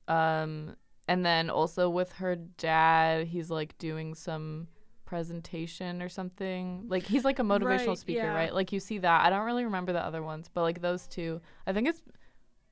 um 0.09 0.75
and 1.07 1.25
then 1.25 1.49
also 1.49 1.89
with 1.89 2.11
her 2.13 2.35
dad 2.35 3.27
he's 3.27 3.49
like 3.49 3.77
doing 3.77 4.13
some 4.13 4.67
presentation 5.09 6.03
or 6.03 6.07
something. 6.09 6.85
Like 6.87 7.03
he's 7.03 7.25
like 7.25 7.39
a 7.39 7.43
motivational 7.43 7.87
Right, 7.87 7.97
speaker, 7.97 8.19
yeah. 8.27 8.33
right? 8.35 8.53
Like 8.53 8.71
you 8.71 8.79
see 8.79 8.99
that. 8.99 9.25
I 9.25 9.31
don't 9.31 9.45
really 9.45 9.63
remember 9.63 9.91
the 9.91 10.03
other 10.05 10.21
ones, 10.21 10.49
but 10.53 10.61
like 10.61 10.81
those 10.81 11.07
two, 11.07 11.41
I 11.65 11.73
think 11.73 11.87
it's 11.87 12.03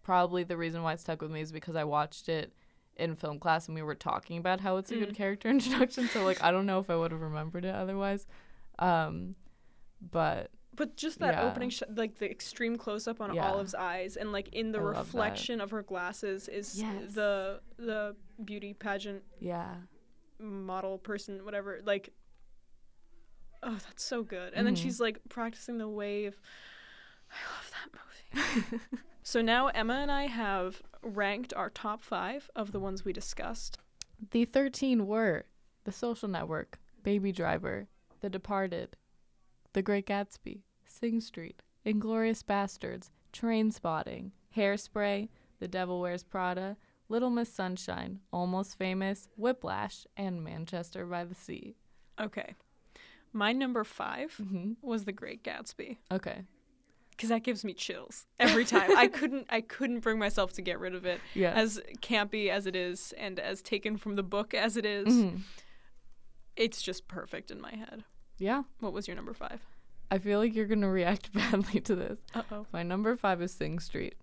probably 0.04 0.44
the 0.44 0.56
reason 0.56 0.84
why 0.84 0.94
it 0.94 1.00
stuck 1.00 1.22
with 1.22 1.32
me 1.32 1.42
is 1.42 1.52
because 1.52 1.76
I 1.76 1.84
watched 1.84 2.30
it 2.30 2.54
in 2.96 3.16
film 3.16 3.40
class 3.40 3.68
and 3.68 3.74
we 3.76 3.82
were 3.82 3.96
talking 3.96 4.38
about 4.38 4.60
how 4.62 4.78
it's 4.78 4.92
a 4.92 4.96
good 4.96 5.10
Mm. 5.10 5.16
character 5.16 5.50
introduction. 5.58 6.08
So 6.10 6.24
like 6.24 6.42
I 6.44 6.52
don't 6.52 6.68
know 6.68 6.80
if 6.80 6.90
I 6.92 6.96
would 6.96 7.12
have 7.12 7.22
remembered 7.22 7.66
it 7.66 7.74
otherwise. 7.74 8.28
Um, 8.78 9.36
but 10.12 10.52
But 10.76 10.96
just 10.96 11.18
that 11.20 11.34
Yeah. 11.34 11.48
opening 11.50 11.72
shot, 11.72 11.96
like 11.96 12.20
the 12.20 12.30
extreme 12.30 12.76
close 12.78 13.08
up 13.08 13.20
on 13.20 13.34
Yeah. 13.34 13.50
Olive's 13.52 13.74
eyes, 13.74 14.16
and 14.16 14.32
like 14.32 14.50
in 14.50 14.72
the 14.72 14.80
I 14.80 14.84
reflection 15.00 15.60
of 15.60 15.72
her 15.72 15.82
glasses 15.82 16.48
is 16.48 16.80
Yes. 16.80 17.14
the 17.16 17.62
the 17.78 18.16
beauty 18.46 18.74
pageant 18.76 19.24
yeah, 19.40 19.74
model 20.40 21.00
person, 21.00 21.44
whatever. 21.44 21.80
Like, 21.84 22.14
oh, 23.68 23.78
that's 23.86 24.04
so 24.04 24.24
good. 24.24 24.54
And 24.54 24.66
then 24.66 24.76
Mhm. 24.76 24.82
she's 24.82 25.00
like 25.00 25.20
practicing 25.30 25.78
the 25.78 25.88
wave. 25.90 26.40
I 27.30 27.36
love 27.54 27.72
that 27.72 27.92
movie. 28.72 28.82
so 29.24 29.42
now 29.42 29.68
Emma 29.68 29.96
and 29.96 30.12
I 30.12 30.28
have 30.28 30.82
ranked 31.04 31.54
our 31.54 31.70
top 31.70 32.02
five 32.02 32.50
of 32.56 32.72
the 32.72 32.80
ones 32.80 33.04
we 33.06 33.14
discussed. 33.14 33.78
the 34.32 34.46
thirteen 34.46 35.06
were 35.06 35.46
The 35.84 35.92
Social 35.92 36.28
Network, 36.28 36.80
Baby 37.04 37.32
Driver, 37.32 37.88
The 38.22 38.30
Departed, 38.32 38.98
The 39.74 39.82
Great 39.84 40.08
Gatsby, 40.08 40.64
Sing 40.86 41.22
Street, 41.22 41.62
Inglourious 41.86 42.44
Basterds, 42.44 43.12
Train 43.32 43.70
Spotting, 43.72 44.32
Hairspray, 44.56 45.30
The 45.60 45.68
Devil 45.68 46.02
Wears 46.02 46.24
Prada, 46.24 46.78
Little 47.10 47.30
Miss 47.30 47.54
Sunshine, 47.54 48.22
Almost 48.34 48.78
Famous, 48.78 49.30
Whiplash, 49.38 50.08
and 50.18 50.44
Manchester 50.44 51.06
by 51.06 51.24
the 51.24 51.36
Sea. 51.36 51.76
Okay. 52.20 52.56
My 53.38 53.52
number 53.54 53.84
five 53.84 54.34
hmm 54.36 54.74
was 54.82 55.06
The 55.06 55.12
Great 55.12 55.44
Gatsby. 55.44 55.98
Okay. 56.12 56.42
because 57.12 57.30
that 57.30 57.44
gives 57.44 57.64
me 57.66 57.74
chills 57.74 58.26
every 58.40 58.66
time. 58.66 58.96
I 58.98 59.08
couldn't 59.08 59.46
I 59.50 59.62
couldn't 59.62 60.00
bring 60.00 60.18
myself 60.20 60.54
to 60.54 60.62
get 60.62 60.80
rid 60.80 60.94
of 60.96 61.06
it. 61.06 61.20
Yeah. 61.34 61.52
As 61.54 61.80
campy 62.02 62.50
as 62.50 62.66
it 62.68 62.76
is 62.76 63.14
and 63.18 63.40
as 63.40 63.62
taken 63.62 63.98
from 63.98 64.16
the 64.16 64.24
book 64.24 64.54
as 64.54 64.78
it 64.78 64.86
is, 64.86 65.08
Mhm. 65.08 65.42
it's 66.56 66.82
just 66.82 67.08
perfect 67.08 67.52
in 67.52 67.62
my 67.62 67.76
head. 67.76 68.04
Yeah. 68.40 68.64
What 68.80 68.94
was 68.94 69.08
your 69.08 69.16
number 69.16 69.34
five? 69.34 69.62
I 70.10 70.18
feel 70.20 70.40
like 70.40 70.56
you're 70.56 70.68
gonna 70.68 70.90
react 70.90 71.32
badly 71.40 71.82
to 71.82 71.96
this. 71.96 72.20
Uh 72.34 72.44
oh. 72.52 72.66
My 72.72 72.84
number 72.84 73.16
five 73.16 73.42
is 73.42 73.54
Sing 73.54 73.80
Street. 73.80 74.16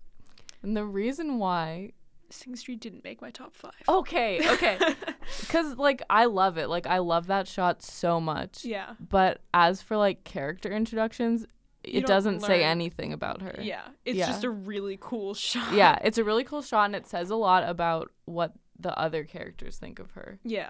And 0.61 0.75
the 0.75 0.85
reason 0.85 1.37
why 1.37 1.91
Sing 2.35 2.55
Street 2.55 2.79
didn't 2.79 3.03
make 3.03 3.21
my 3.21 3.31
top 3.31 3.55
five. 3.55 3.73
Okay, 3.87 4.39
okay. 4.53 4.77
Cuz 5.49 5.77
like 5.77 6.01
I 6.09 6.25
love 6.25 6.57
it. 6.57 6.67
Like 6.69 6.85
I 6.87 6.99
love 6.99 7.27
that 7.27 7.47
shot 7.47 7.81
so 7.81 8.19
much. 8.21 8.63
Yeah. 8.65 8.93
But 8.99 9.41
as 9.53 9.81
for 9.81 9.97
like 9.97 10.23
character 10.23 10.71
introductions, 10.71 11.45
You 11.83 11.99
it 11.99 12.05
doesn't 12.07 12.41
say 12.41 12.63
anything 12.63 13.13
about 13.13 13.41
her. 13.41 13.55
Yeah. 13.61 13.87
It's 14.05 14.17
Yeah. 14.17 14.27
just 14.27 14.43
a 14.43 14.49
really 14.49 14.97
cool 14.99 15.33
shot. 15.33 15.73
Yeah, 15.73 15.97
it's 16.03 16.17
a 16.17 16.23
really 16.23 16.43
cool 16.43 16.61
shot 16.61 16.85
and 16.85 16.95
it 16.95 17.07
says 17.07 17.29
a 17.29 17.35
lot 17.35 17.63
about 17.67 18.11
what 18.25 18.53
the 18.79 18.97
other 18.99 19.23
characters 19.23 19.77
think 19.77 19.99
of 19.99 20.11
her. 20.11 20.39
Yeah. 20.43 20.69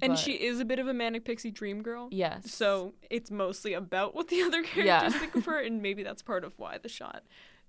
And 0.00 0.16
she 0.16 0.34
is 0.34 0.60
a 0.60 0.64
bit 0.64 0.78
of 0.78 0.86
a 0.86 0.94
manic 0.94 1.24
pixie 1.24 1.50
dream 1.50 1.82
girl. 1.82 2.08
Yes. 2.12 2.52
So 2.54 2.94
it's 3.10 3.28
mostly 3.30 3.72
about 3.74 4.14
what 4.14 4.28
the 4.28 4.40
other 4.42 4.62
characters 4.62 4.84
Yeah. 4.86 5.08
think 5.10 5.34
of 5.34 5.44
her, 5.46 5.58
and 5.66 5.82
maybe 5.82 6.04
that's 6.04 6.22
part 6.22 6.44
of 6.44 6.56
why 6.58 6.78
the 6.78 6.88
shot 6.88 7.24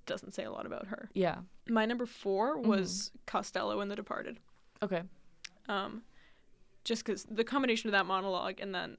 doesn't 0.06 0.34
say 0.34 0.44
a 0.44 0.52
lot 0.52 0.66
about 0.66 0.88
her. 0.88 1.10
Yeah. 1.14 1.40
My 1.70 1.86
number 1.86 2.06
4 2.06 2.58
Mm-hmm. 2.58 2.70
was 2.70 3.12
Costello 3.26 3.82
in 3.82 3.88
The 3.90 3.96
Departed. 3.96 4.40
Okay. 4.84 5.04
Um, 5.70 6.02
just 6.84 7.06
because 7.06 7.24
the 7.26 7.44
combination 7.44 7.88
of 7.90 7.92
that 7.92 8.06
monologue 8.06 8.60
and 8.60 8.74
then 8.74 8.98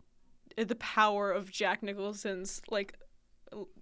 uh, 0.56 0.64
the 0.64 0.76
power 0.76 1.32
of 1.32 1.50
Jack 1.50 1.82
Nicholson's 1.82 2.62
like 2.70 2.96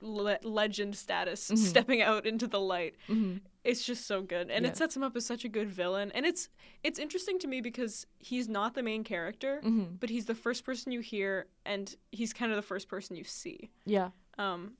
le- 0.00 0.38
legend 0.42 0.96
status 0.96 1.50
Mhm. 1.50 1.58
stepping 1.58 2.02
out 2.02 2.26
into 2.26 2.46
the 2.46 2.60
light, 2.60 2.94
hmm 3.06 3.36
it's 3.62 3.84
just 3.84 4.06
so 4.06 4.22
good, 4.22 4.48
and 4.50 4.64
it 4.64 4.74
sets 4.78 4.96
him 4.96 5.02
up 5.02 5.14
as 5.14 5.26
such 5.26 5.44
a 5.44 5.48
good 5.48 5.68
villain. 5.68 6.10
And 6.14 6.24
it's 6.24 6.48
it's 6.82 6.98
interesting 6.98 7.38
to 7.40 7.46
me 7.46 7.60
because 7.60 8.06
he's 8.18 8.48
not 8.48 8.72
the 8.72 8.82
main 8.82 9.04
character, 9.04 9.60
hmm 9.62 9.84
but 10.00 10.08
he's 10.08 10.24
the 10.24 10.34
first 10.34 10.64
person 10.64 10.90
you 10.92 11.00
hear, 11.00 11.46
and 11.66 11.94
he's 12.10 12.32
kind 12.32 12.50
of 12.50 12.56
the 12.56 12.62
first 12.62 12.88
person 12.88 13.16
you 13.16 13.24
see. 13.24 13.70
Yeah. 13.84 14.10
Um, 14.38 14.72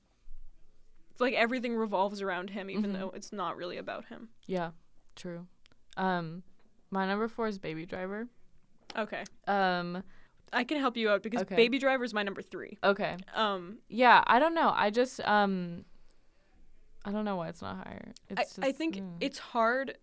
like 1.21 1.33
everything 1.35 1.75
revolves 1.75 2.21
around 2.21 2.49
him, 2.49 2.69
even 2.69 2.91
Mhm. 2.91 2.99
though 2.99 3.09
it's 3.11 3.31
not 3.31 3.55
really 3.55 3.77
about 3.77 4.05
him. 4.05 4.29
Yeah. 4.47 4.71
True. 5.15 5.47
Um 5.97 6.43
my 6.89 7.05
number 7.07 7.27
4 7.29 7.47
is 7.47 7.57
Baby 7.59 7.85
Driver. 7.85 8.27
Okay, 8.97 9.23
Um 9.47 10.03
I 10.53 10.65
can 10.65 10.77
help 10.79 10.97
you 10.97 11.09
out 11.09 11.23
because 11.23 11.43
Okay. 11.43 11.55
Baby 11.55 11.79
Driver 11.79 12.03
is 12.03 12.13
my 12.13 12.23
number 12.23 12.41
three. 12.41 12.77
okay. 12.83 13.15
Um, 13.33 13.79
Yeah, 13.87 14.21
I 14.27 14.37
don't 14.39 14.53
know. 14.53 14.73
I 14.75 14.89
just 14.89 15.21
um 15.21 15.85
I 17.05 17.11
don't 17.11 17.25
know 17.25 17.37
why 17.37 17.47
it's 17.49 17.61
not 17.61 17.77
higher. 17.77 18.11
I, 18.29 18.35
just, 18.43 18.59
I 18.61 18.71
think 18.73 18.97
mm. 18.97 19.17
it's 19.21 19.39
hard 19.39 19.97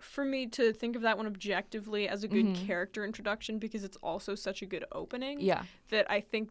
for 0.00 0.24
me 0.24 0.46
to 0.46 0.72
think 0.72 0.94
of 0.94 1.02
that 1.02 1.16
one 1.16 1.26
objectively 1.26 2.08
as 2.08 2.22
a 2.22 2.28
good 2.28 2.46
Mhm. 2.46 2.66
character 2.66 3.04
introduction 3.04 3.58
because 3.58 3.82
it's 3.82 3.96
also 3.96 4.36
such 4.36 4.62
a 4.62 4.66
good 4.66 4.84
opening 4.92 5.40
yeah. 5.40 5.64
that 5.88 6.08
I 6.08 6.20
think 6.20 6.50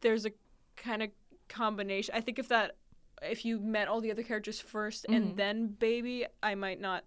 there's 0.00 0.24
a 0.26 0.32
kind 0.76 1.02
of 1.02 1.10
combination. 1.52 2.14
I 2.14 2.20
think 2.20 2.38
if 2.38 2.48
that 2.48 2.76
if 3.22 3.44
you 3.44 3.60
met 3.60 3.86
all 3.88 4.00
the 4.00 4.10
other 4.10 4.22
characters 4.24 4.58
1st 4.60 5.06
Mhm. 5.08 5.14
and 5.16 5.36
then 5.36 5.66
baby, 5.68 6.26
I 6.42 6.54
might 6.56 6.80
not 6.80 7.04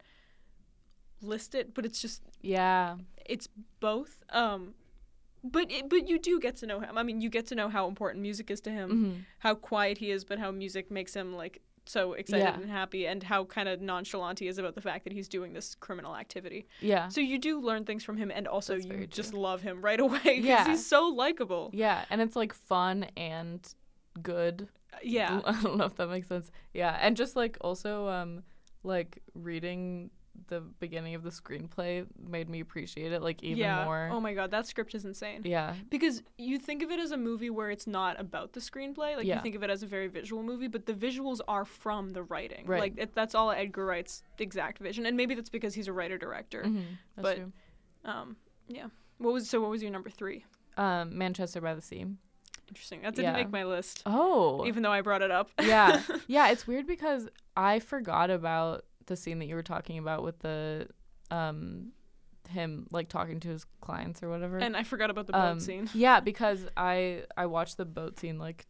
list 1.21 1.55
it, 1.55 1.73
but 1.73 1.85
it's 1.85 2.01
just 2.01 2.21
Yeah. 2.41 2.97
it's 3.25 3.47
both. 3.79 4.23
Um 4.29 4.75
but 5.43 5.71
it, 5.71 5.89
but 5.89 6.07
you 6.09 6.17
do 6.17 6.39
get 6.39 6.55
to 6.57 6.65
know 6.65 6.79
him. 6.79 6.97
I 6.97 7.03
mean, 7.03 7.21
you 7.21 7.29
get 7.29 7.45
to 7.47 7.55
know 7.55 7.69
how 7.69 7.87
important 7.87 8.21
music 8.23 8.49
is 8.49 8.61
to 8.61 8.71
him, 8.71 8.89
hmm 8.89 9.13
how 9.39 9.53
quiet 9.55 9.97
he 9.99 10.09
is, 10.09 10.23
but 10.25 10.39
how 10.39 10.49
music 10.51 10.89
makes 10.89 11.13
him 11.15 11.35
like 11.35 11.61
so 11.87 12.13
excited 12.13 12.43
Yeah. 12.45 12.59
and 12.59 12.67
happy, 12.71 13.05
and 13.05 13.21
how 13.21 13.43
kind 13.45 13.69
of 13.69 13.79
nonchalant 13.79 14.39
he 14.39 14.47
is 14.47 14.57
about 14.57 14.73
the 14.73 14.81
fact 14.81 15.03
that 15.03 15.13
he's 15.13 15.27
doing 15.27 15.53
this 15.53 15.75
criminal 15.75 16.15
activity. 16.15 16.65
Yeah. 16.81 17.09
So 17.09 17.21
you 17.21 17.37
do 17.37 17.59
learn 17.59 17.85
things 17.85 18.03
from 18.03 18.17
him, 18.17 18.31
and 18.31 18.47
also 18.47 18.73
That's 18.73 18.87
you 18.87 19.05
just 19.05 19.35
love 19.35 19.61
him 19.61 19.83
right 19.83 19.99
away 20.05 20.17
because 20.23 20.45
Yeah. 20.45 20.67
he's 20.67 20.83
so 20.85 21.07
likable. 21.09 21.69
Yeah, 21.73 22.05
and 22.09 22.21
it's 22.21 22.35
like 22.35 22.53
fun 22.53 23.03
and 23.15 23.61
good. 24.21 24.67
Yeah, 25.03 25.41
I 25.45 25.61
don't 25.61 25.77
know 25.77 25.85
if 25.85 25.95
that 25.95 26.07
makes 26.09 26.27
sense. 26.27 26.51
Yeah, 26.73 26.97
and 27.01 27.15
just 27.17 27.35
like 27.35 27.57
also 27.61 28.07
um 28.07 28.43
like 28.83 29.21
reading 29.33 30.09
the 30.47 30.59
beginning 30.81 31.15
of 31.15 31.23
the 31.23 31.29
screenplay 31.29 32.05
made 32.21 32.49
me 32.49 32.59
appreciate 32.59 33.13
it 33.13 33.21
like 33.21 33.41
even 33.41 33.57
yeah. 33.57 33.85
more. 33.85 34.09
Oh 34.11 34.19
my 34.19 34.33
god, 34.33 34.51
that 34.51 34.67
script 34.67 34.93
is 34.93 35.05
insane. 35.05 35.41
yeah. 35.45 35.73
Because 35.89 36.23
you 36.37 36.59
think 36.59 36.83
of 36.83 36.91
it 36.91 36.99
as 36.99 37.11
a 37.11 37.17
movie 37.17 37.49
where 37.49 37.69
it's 37.71 37.87
not 37.87 38.19
about 38.19 38.51
the 38.51 38.59
screenplay, 38.59 39.15
like 39.15 39.25
Yeah. 39.25 39.35
you 39.37 39.41
think 39.41 39.55
of 39.55 39.63
it 39.63 39.69
as 39.69 39.81
a 39.81 39.87
very 39.87 40.07
visual 40.07 40.43
movie, 40.43 40.67
but 40.67 40.85
the 40.85 40.93
visuals 40.93 41.39
are 41.47 41.63
from 41.63 42.09
the 42.11 42.21
writing. 42.23 42.65
Right. 42.65 42.81
Like 42.81 42.93
it, 42.97 43.15
that's 43.15 43.33
all 43.33 43.49
Edgar 43.51 43.85
Wright's 43.85 44.23
exact 44.37 44.79
vision, 44.79 45.05
and 45.05 45.15
maybe 45.15 45.35
that's 45.35 45.49
because 45.49 45.73
he's 45.73 45.87
a 45.87 45.93
writer 45.93 46.17
director. 46.17 46.63
hmm 46.63 46.79
That's 47.15 47.23
But- 47.23 47.35
true. 47.37 47.51
Um, 48.03 48.35
yeah. 48.67 48.87
What 49.19 49.33
was 49.33 49.49
so? 49.49 49.61
What 49.61 49.69
was 49.71 49.81
your 49.81 49.91
number 49.91 50.09
three? 50.09 50.43
Um 50.77 51.17
Manchester 51.17 51.61
by 51.61 51.73
the 51.75 51.81
Sea. 51.81 52.05
Interesting. 52.67 53.01
That 53.03 53.15
didn't 53.15 53.31
Yeah. 53.33 53.37
make 53.43 53.51
my 53.51 53.63
list, 53.63 54.01
Oh. 54.05 54.65
even 54.65 54.83
though 54.83 54.91
I 54.91 55.01
brought 55.01 55.21
it 55.21 55.31
up. 55.31 55.49
yeah. 55.61 56.01
Yeah, 56.27 56.49
it's 56.49 56.65
weird 56.67 56.87
because 56.87 57.27
I 57.55 57.79
forgot 57.79 58.29
about 58.29 58.85
the 59.05 59.15
scene 59.15 59.39
that 59.39 59.45
you 59.45 59.55
were 59.55 59.63
talking 59.63 59.97
about 59.99 60.23
with 60.23 60.39
the 60.39 60.87
um 61.31 61.91
him 62.49 62.85
like 62.91 63.09
talking 63.09 63.39
to 63.39 63.47
his 63.49 63.65
clients 63.81 64.21
or 64.21 64.29
whatever. 64.29 64.57
and 64.57 64.75
I 64.77 64.83
forgot 64.83 65.09
about 65.09 65.25
the 65.27 65.33
boat 65.33 65.39
um, 65.41 65.59
scene. 65.59 65.89
Yeah, 65.93 66.19
because 66.19 66.67
I 66.77 67.23
I 67.37 67.45
watched 67.47 67.77
the 67.77 67.85
boat 67.85 68.19
scene 68.19 68.37
like 68.39 68.65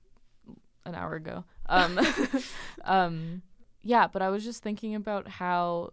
an 0.86 0.96
hour 0.96 1.16
ago. 1.16 1.44
Um, 1.68 2.00
um, 2.86 3.42
yeah, 3.82 4.08
but 4.08 4.22
I 4.22 4.30
was 4.30 4.44
just 4.44 4.62
thinking 4.64 4.96
about 4.96 5.28
how 5.28 5.92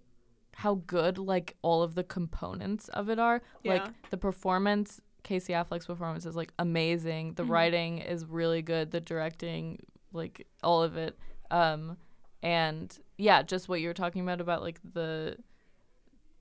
how 0.55 0.75
good 0.87 1.19
like 1.19 1.57
all 1.63 1.83
of 1.83 1.95
the 1.95 2.05
components 2.05 2.89
of 2.89 3.09
it 3.09 3.19
are. 3.19 3.43
Yeah. 3.63 3.73
Like 3.75 4.11
the 4.11 4.17
performance, 4.19 5.01
Casey 5.23 5.53
Affleck's 5.53 5.87
performance 5.87 6.27
is 6.27 6.35
like 6.37 6.53
amazing. 6.59 7.35
The 7.35 7.45
Mhm. 7.45 7.49
writing 7.51 7.99
is 7.99 8.25
really 8.25 8.63
good. 8.63 8.91
The 8.91 9.01
directing, 9.01 9.79
like 10.13 10.47
all 10.63 10.83
of 10.83 10.97
it. 10.97 11.19
Um, 11.51 11.97
and 12.43 12.97
yeah, 13.19 13.43
just 13.43 13.69
what 13.69 13.81
you 13.81 13.89
were 13.89 13.95
talking 13.95 14.23
about 14.23 14.41
about 14.41 14.63
like 14.63 14.81
the 14.83 15.37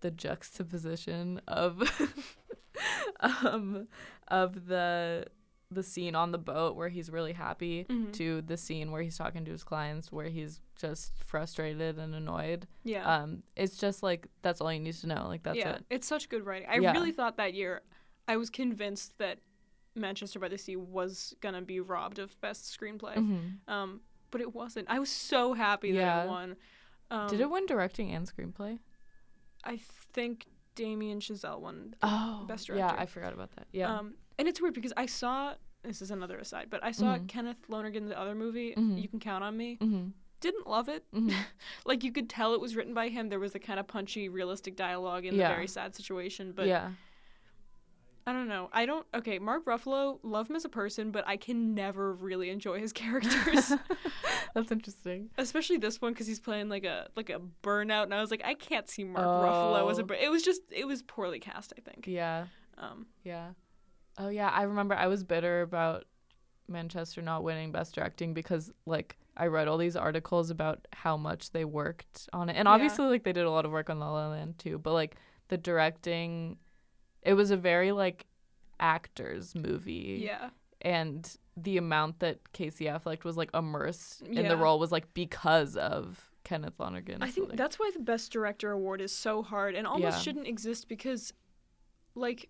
the 0.02 0.10
juxtaposition 0.12 1.40
of 1.48 1.84
um 3.20 3.88
of 4.30 4.66
the 4.68 5.26
the 5.70 5.84
scene 5.84 6.16
on 6.16 6.32
the 6.34 6.38
boat 6.38 6.76
where 6.76 6.90
he's 6.90 7.10
really 7.10 7.32
happy 7.32 7.86
Mhm. 7.86 8.12
to 8.14 8.42
the 8.42 8.58
scene 8.58 8.92
where 8.92 9.02
he's 9.02 9.18
talking 9.18 9.46
to 9.46 9.52
his 9.52 9.64
clients 9.64 10.12
where 10.12 10.28
he's 10.28 10.60
just 10.76 11.14
frustrated 11.24 11.98
and 11.98 12.14
annoyed. 12.14 12.68
Yeah. 12.84 13.06
Um 13.06 13.44
it's 13.56 13.78
just 13.78 14.04
like 14.04 14.28
that's 14.42 14.60
all 14.60 14.74
you 14.74 14.80
need 14.82 14.96
to 14.96 15.08
know. 15.08 15.28
Like 15.28 15.44
that's 15.44 15.58
yeah. 15.58 15.76
it. 15.76 15.86
It's 15.90 16.08
such 16.08 16.28
good 16.30 16.46
writing. 16.46 16.68
I 16.70 16.76
Yeah. 16.80 16.92
really 16.92 17.12
thought 17.14 17.38
that 17.38 17.54
year, 17.54 17.84
I 18.28 18.38
was 18.38 18.50
convinced 18.50 19.18
that 19.18 19.40
Manchester 19.96 20.40
by 20.40 20.48
the 20.48 20.58
Sea 20.58 20.76
was 20.78 21.34
gonna 21.42 21.62
be 21.62 21.80
robbed 21.80 22.20
of 22.20 22.40
best 22.42 22.66
screenplay. 22.80 23.16
Mhm. 23.16 23.68
Um, 23.68 24.02
but 24.30 24.40
it 24.42 24.54
wasn't. 24.54 24.90
I 24.90 25.00
was 25.00 25.10
so 25.10 25.54
happy 25.54 25.92
that 25.94 26.26
it 26.26 26.30
won. 26.30 26.56
Um, 27.10 27.28
Did 27.30 27.42
it 27.42 27.50
win 27.50 27.66
directing 27.66 28.12
and 28.14 28.26
screenplay? 28.26 28.80
I 29.64 29.78
think 30.14 30.46
Damien 30.76 31.20
Chazelle 31.20 31.60
won. 31.60 31.94
Oh, 32.02 32.46
Best 32.48 32.70
Yeah, 32.70 32.96
I 32.98 33.06
forgot 33.06 33.34
about 33.34 33.52
that. 33.58 33.68
Yeah. 33.74 33.94
Um, 33.94 34.16
and 34.40 34.48
it's 34.48 34.62
weird 34.62 34.74
because 34.74 34.94
I 34.96 35.06
saw 35.06 35.56
this 35.84 36.02
is 36.02 36.12
another 36.12 36.38
aside, 36.38 36.70
but 36.70 36.82
I 36.84 36.92
saw 36.92 37.18
Mhm. 37.18 37.28
Kenneth 37.28 37.68
Lonergan's 37.68 38.12
other 38.16 38.34
movie, 38.36 38.74
Mhm. 38.76 39.02
You 39.02 39.10
Can 39.10 39.20
Count 39.20 39.44
on 39.44 39.58
Me. 39.58 39.78
mm-hmm. 39.82 40.10
Didn't 40.40 40.68
love 40.68 40.88
it. 40.90 41.06
Mm-hmm. 41.12 41.30
like 41.86 42.04
you 42.04 42.12
could 42.12 42.30
tell 42.30 42.54
it 42.54 42.62
was 42.62 42.76
written 42.76 42.94
by 42.94 43.10
him. 43.10 43.28
There 43.30 43.40
was 43.40 43.54
a 43.56 43.60
kind 43.60 43.80
of 43.80 43.88
punchy, 43.88 44.30
realistic 44.30 44.76
dialogue 44.76 45.26
in 45.26 45.36
Yeah. 45.36 45.50
the 45.50 45.56
very 45.56 45.68
sad 45.68 45.94
situation, 45.96 46.54
but 46.54 46.68
yeah. 46.68 46.92
I 48.28 48.34
don't 48.34 48.48
know. 48.48 48.70
I 48.72 48.86
don't. 48.86 49.06
Okay, 49.16 49.40
Mark 49.40 49.66
Ruffalo, 49.66 50.20
love 50.24 50.50
him 50.50 50.56
as 50.56 50.64
a 50.66 50.70
person, 50.70 51.12
but 51.12 51.28
I 51.28 51.38
can 51.38 51.74
never 51.74 52.14
really 52.14 52.50
enjoy 52.50 52.80
his 52.80 52.94
characters, 53.02 53.74
That's 54.54 54.72
interesting. 54.72 55.30
especially 55.38 55.78
this 55.78 56.00
one 56.02 56.14
because 56.14 56.28
he's 56.28 56.40
playing 56.40 56.70
like 56.70 56.84
a 56.84 57.08
like 57.16 57.30
a 57.30 57.42
burnout, 57.64 58.04
and 58.04 58.14
I 58.14 58.22
was 58.22 58.30
like, 58.32 58.44
I 58.46 58.54
can't 58.54 58.88
see 58.90 59.04
Mark 59.04 59.26
Ruffalo 59.26 59.90
as 59.90 59.98
a. 59.98 60.04
Oh. 60.04 60.06
bur- 60.06 60.14
It 60.16 60.30
was 60.30 60.44
just 60.44 60.62
it 60.72 60.86
was 60.86 61.02
poorly 61.02 61.40
cast, 61.40 61.74
I 61.78 61.82
think. 61.82 62.06
Yeah. 62.08 62.46
Um, 62.78 63.08
Yeah. 63.24 63.50
Oh 64.18 64.28
yeah, 64.30 64.50
I 64.50 64.64
remember 64.64 64.94
I 64.96 65.08
was 65.08 65.24
bitter 65.24 65.62
about 65.62 66.06
Manchester 66.68 67.22
not 67.22 67.44
winning 67.44 67.72
best 67.72 67.96
directing 67.96 68.34
because 68.34 68.72
like 68.86 69.18
I 69.38 69.48
read 69.48 69.68
all 69.68 69.78
these 69.78 69.96
articles 69.96 70.50
about 70.50 70.86
how 70.94 71.16
much 71.18 71.52
they 71.52 71.66
worked 71.66 72.30
on 72.34 72.50
it. 72.50 72.56
And 72.56 72.66
Yeah. 72.68 72.72
obviously 72.74 73.06
like 73.08 73.24
they 73.24 73.34
did 73.34 73.46
a 73.46 73.50
lot 73.52 73.66
of 73.66 73.72
work 73.72 73.90
on 73.90 74.00
La 74.00 74.12
La 74.12 74.30
Land 74.30 74.58
too, 74.60 74.78
but 74.78 74.94
like 74.94 75.16
the 75.48 75.58
directing 75.58 76.58
it 77.24 77.34
was 77.34 77.52
a 77.52 77.58
very 77.58 77.92
like 77.92 78.26
actors 78.80 79.54
movie 79.56 80.22
yeah, 80.24 80.50
and 80.82 81.38
the 81.58 81.78
amount 81.78 82.20
that 82.20 82.40
Casey 82.54 82.86
Affleck 82.86 83.24
was 83.24 83.38
like 83.38 83.52
immersed 83.54 84.22
in 84.22 84.34
Yeah. 84.34 84.48
the 84.50 84.58
role 84.58 84.80
was 84.80 84.92
like 84.92 85.14
because 85.14 85.76
of 85.76 86.32
Kenneth 86.44 86.80
Lonergan. 86.80 87.22
I 87.22 87.30
think 87.30 87.50
like, 87.50 87.58
that's 87.58 87.78
why 87.78 87.92
the 87.94 88.00
best 88.00 88.32
director 88.32 88.72
award 88.72 89.02
is 89.02 89.12
so 89.16 89.44
hard 89.44 89.76
and 89.76 89.86
almost 89.86 90.18
Yeah. 90.18 90.22
shouldn't 90.24 90.48
exist 90.48 90.88
because, 90.88 91.34
like. 92.16 92.50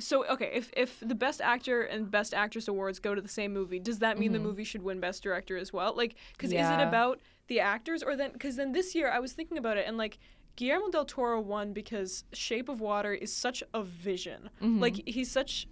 So 0.00 0.26
okay, 0.26 0.50
if 0.52 0.72
if 0.76 0.98
the 1.00 1.14
best 1.14 1.40
actor 1.40 1.82
and 1.82 2.10
best 2.10 2.34
actress 2.34 2.66
awards 2.66 2.98
go 2.98 3.14
to 3.14 3.20
the 3.20 3.28
same 3.28 3.52
movie, 3.52 3.78
does 3.78 4.00
that 4.00 4.18
mean 4.18 4.32
the 4.32 4.38
Mhm. 4.40 4.42
movie 4.42 4.64
should 4.64 4.82
win 4.82 4.98
best 4.98 5.22
director 5.22 5.56
as 5.56 5.72
well? 5.72 5.94
Like, 5.96 6.16
because 6.32 6.52
is 6.52 6.68
it 6.68 6.80
about 6.80 7.20
the 7.46 7.60
actors 7.60 8.02
or 8.02 8.16
then? 8.16 8.32
Because 8.32 8.56
then 8.56 8.72
this 8.72 8.96
year 8.96 9.08
I 9.08 9.20
was 9.20 9.34
thinking 9.34 9.56
about 9.56 9.76
it 9.76 9.86
and 9.86 9.96
like 9.96 10.18
Guillermo 10.56 10.90
del 10.90 11.04
Toro 11.04 11.40
won 11.40 11.72
because 11.72 12.24
Shape 12.32 12.68
of 12.68 12.80
Water 12.80 13.12
is 13.12 13.32
such 13.32 13.62
a 13.72 13.82
vision. 13.82 14.50
mhm. 14.62 14.80
Like 14.80 15.02
he's 15.06 15.30
such. 15.30 15.66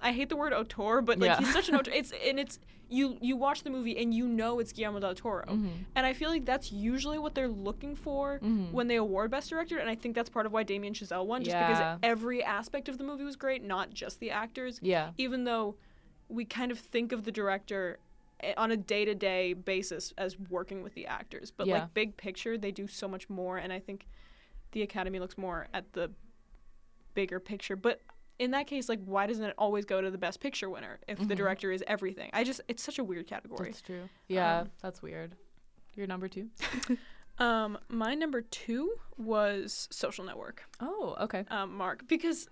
I 0.00 0.12
hate 0.12 0.28
the 0.28 0.36
word 0.36 0.52
auteur, 0.52 1.00
but 1.00 1.18
like 1.18 1.28
Yeah. 1.30 1.38
he's 1.38 1.52
such 1.52 1.68
an 1.68 1.76
auteur. 1.76 1.92
It's 1.94 2.12
and 2.26 2.38
it's 2.38 2.58
you 2.90 3.16
you 3.22 3.36
watch 3.36 3.62
the 3.62 3.70
movie 3.70 3.96
and 3.96 4.12
you 4.12 4.26
know 4.28 4.58
it's 4.58 4.72
Guillermo 4.72 5.00
del 5.00 5.14
Toro, 5.14 5.46
Mhm. 5.46 5.70
and 5.94 6.04
I 6.04 6.12
feel 6.12 6.28
like 6.28 6.44
that's 6.44 6.70
usually 6.70 7.18
what 7.18 7.34
they're 7.34 7.48
looking 7.48 7.96
for 7.96 8.38
Mhm. 8.42 8.72
when 8.72 8.88
they 8.88 8.96
award 8.96 9.30
Best 9.30 9.48
Director, 9.50 9.78
and 9.78 9.88
I 9.88 9.94
think 9.94 10.14
that's 10.14 10.28
part 10.28 10.44
of 10.46 10.52
why 10.52 10.62
Damien 10.64 10.92
Chazelle 10.92 11.24
won, 11.26 11.42
just 11.42 11.54
Yeah. 11.56 11.68
because 11.68 11.98
every 12.02 12.42
aspect 12.44 12.88
of 12.90 12.98
the 12.98 13.04
movie 13.04 13.24
was 13.24 13.36
great, 13.36 13.62
not 13.62 13.94
just 13.94 14.20
the 14.20 14.30
actors. 14.30 14.78
yeah. 14.82 15.12
Even 15.16 15.44
though 15.44 15.76
we 16.28 16.44
kind 16.44 16.70
of 16.72 16.78
think 16.78 17.12
of 17.12 17.24
the 17.24 17.32
director 17.32 17.98
on 18.56 18.70
a 18.70 18.76
day-to-day 18.76 19.52
basis 19.54 20.12
as 20.18 20.38
working 20.38 20.82
with 20.82 20.94
the 20.94 21.06
actors, 21.06 21.50
but 21.50 21.66
Yeah. 21.66 21.80
like 21.80 21.94
big 21.94 22.16
picture, 22.16 22.58
they 22.58 22.70
do 22.72 22.86
so 22.86 23.08
much 23.08 23.28
more, 23.30 23.56
and 23.56 23.72
I 23.72 23.80
think 23.80 24.06
the 24.72 24.82
Academy 24.82 25.18
looks 25.20 25.38
more 25.38 25.68
at 25.72 25.92
the 25.92 26.10
bigger 27.14 27.38
picture. 27.40 27.76
But 27.76 28.00
in 28.38 28.50
that 28.50 28.66
case, 28.66 28.88
like, 28.88 29.00
why 29.04 29.26
doesn't 29.26 29.44
it 29.44 29.54
always 29.56 29.84
go 29.84 30.00
to 30.00 30.10
the 30.10 30.18
Best 30.18 30.40
Picture 30.40 30.68
winner 30.68 30.98
if 31.06 31.18
the 31.18 31.24
Mhm. 31.34 31.36
director 31.36 31.70
is 31.70 31.84
everything? 31.86 32.30
I 32.32 32.42
just, 32.44 32.60
it's 32.68 32.82
such 32.82 32.98
a 32.98 33.04
weird 33.04 33.26
category. 33.28 33.68
That's 33.70 33.80
true. 33.80 34.08
Yeah, 34.26 34.60
Um, 34.62 34.70
that's 34.82 35.00
weird. 35.00 35.36
Your 35.94 36.06
number 36.06 36.28
2? 36.28 36.50
Um, 37.36 37.78
my 37.88 38.14
number 38.14 38.42
two 38.42 38.94
was 39.16 39.88
Social 39.90 40.24
Network. 40.24 40.62
Oh, 40.78 41.16
okay. 41.22 41.44
um, 41.48 41.76
Mark 41.76 42.06
because 42.06 42.48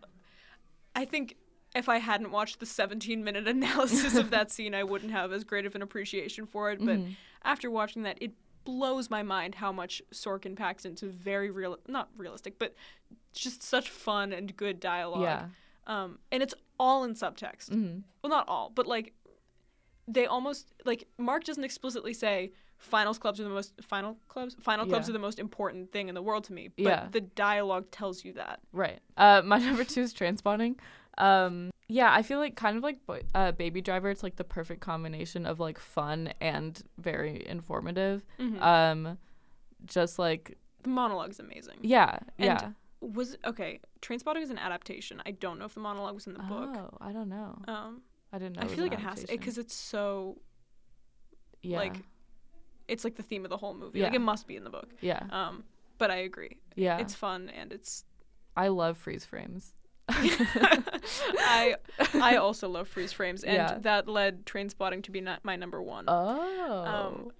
I 0.97 1.05
think 1.05 1.37
if 1.75 1.89
I 1.89 1.99
hadn't 1.99 2.31
watched 2.31 2.61
the 2.61 2.67
17 2.67 3.25
minute 3.25 3.49
analysis 3.57 4.17
of 4.17 4.31
that 4.31 4.51
scene, 4.51 4.75
I 4.75 4.85
wouldn't 4.85 5.13
have 5.13 5.33
as 5.33 5.45
great 5.45 5.67
of 5.67 5.75
an 5.75 5.83
appreciation 5.83 6.47
for 6.47 6.71
it. 6.71 6.79
But 6.85 6.99
Mhm. 6.99 7.17
after 7.45 7.71
watching 7.71 8.03
that, 8.03 8.19
it 8.21 8.33
blows 8.65 9.11
my 9.11 9.23
mind 9.23 9.57
how 9.57 9.73
much 9.73 10.03
Sorkin 10.13 10.55
packs 10.57 10.85
into 10.85 11.07
very 11.07 11.51
real, 11.51 11.79
not 11.89 12.11
realistic, 12.17 12.59
but 12.59 12.75
just 13.33 13.63
such 13.63 13.91
fun 13.91 14.33
and 14.33 14.57
good 14.57 14.79
dialogue. 14.79 15.23
Yeah. 15.23 15.47
Um, 15.87 16.19
and 16.31 16.43
it's 16.43 16.55
all 16.79 17.03
in 17.05 17.15
subtext. 17.15 17.71
hmm 17.71 18.01
Well, 18.23 18.31
not 18.31 18.47
all, 18.49 18.71
but 18.71 18.87
like 18.87 19.15
they 20.09 20.27
almost 20.27 20.73
like 20.85 21.09
Mark 21.19 21.45
doesn't 21.45 21.65
explicitly 21.65 22.13
say 22.13 22.53
finals 22.79 23.19
clubs 23.19 23.39
are 23.41 23.45
the 23.45 23.49
most 23.49 23.73
final 23.81 24.17
clubs 24.29 24.57
final 24.61 24.85
clubs 24.85 25.07
Yeah. 25.07 25.11
are 25.11 25.13
the 25.13 25.19
most 25.21 25.39
important 25.39 25.93
thing 25.93 26.09
in 26.09 26.17
the 26.17 26.23
world 26.23 26.43
to 26.45 26.53
me 26.53 26.67
but 26.69 26.83
Yeah. 26.83 27.09
the 27.13 27.21
dialogue 27.21 27.89
tells 27.93 28.25
you 28.25 28.33
that 28.33 28.59
Right. 28.73 28.99
Uh, 29.17 29.43
my 29.45 29.59
number 29.67 29.85
two 29.85 30.01
is 30.03 30.13
Trainspotting. 30.13 30.77
Um, 31.19 31.71
yeah, 31.89 32.13
I 32.13 32.23
feel 32.23 32.39
like 32.39 32.57
kind 32.57 32.77
of 32.77 32.83
like 32.83 33.05
Boy- 33.07 33.23
uh, 33.35 33.53
Baby 33.53 33.81
Driver. 33.83 34.09
It's 34.11 34.23
like 34.23 34.37
the 34.37 34.45
perfect 34.45 34.81
combination 34.81 35.45
of 35.47 35.61
like 35.61 35.79
fun 35.79 36.33
and 36.41 36.83
very 36.99 37.47
informative. 37.47 38.25
Mhm. 38.39 38.61
Um, 38.63 39.19
just 39.85 40.19
like 40.19 40.57
The 40.83 40.91
monologue's 40.91 41.39
amazing. 41.39 41.79
yeah, 41.83 42.19
And 42.39 42.47
yeah. 42.47 42.71
Was 43.01 43.37
okay. 43.45 43.81
Trainspotting 44.01 44.43
is 44.43 44.51
an 44.51 44.59
adaptation. 44.59 45.21
I 45.27 45.33
don't 45.33 45.59
know 45.59 45.65
if 45.65 45.75
the 45.75 45.81
monologue 45.81 46.15
was 46.15 46.27
in 46.29 46.35
the 46.35 46.39
book. 46.45 46.71
Oh, 46.77 46.97
I 47.01 47.13
don't 47.13 47.29
know. 47.29 47.61
Um, 47.67 48.03
I 48.33 48.39
didn't 48.39 48.57
know. 48.57 48.63
I 48.63 48.69
feel 48.69 48.85
like 48.85 48.93
it 48.93 49.01
has 49.01 49.21
to 49.25 49.27
because 49.27 49.59
it's 49.59 49.75
so 49.75 50.39
yeah, 51.63 51.79
like 51.79 51.97
it's 52.89 53.03
like 53.05 53.17
the 53.17 53.23
theme 53.23 53.45
of 53.45 53.51
the 53.51 53.57
whole 53.57 53.75
movie. 53.75 54.01
Like 54.03 54.15
it 54.15 54.21
must 54.21 54.47
be 54.47 54.57
in 54.57 54.63
the 54.65 54.71
book. 54.71 54.89
yeah, 55.01 55.23
Um, 55.31 55.65
but 55.99 56.11
I 56.13 56.17
agree. 56.17 56.59
yeah. 56.77 56.99
It's 56.99 57.15
fun 57.15 57.49
and 57.51 57.73
it's. 57.73 58.05
I 58.57 58.69
love 58.69 58.97
freeze 58.99 59.25
frames. 59.25 59.75
I 60.15 61.77
I 62.15 62.37
also 62.45 62.69
love 62.69 62.89
freeze 62.89 63.13
frames 63.13 63.43
and 63.45 63.55
Yeah. 63.55 63.79
that 63.83 64.09
led 64.09 64.45
Trainspotting 64.47 65.03
to 65.05 65.11
be 65.11 65.21
not 65.21 65.45
my 65.45 65.57
number 65.57 65.83
one. 65.83 66.05
Oh. 66.09 66.85
Um, 66.85 67.31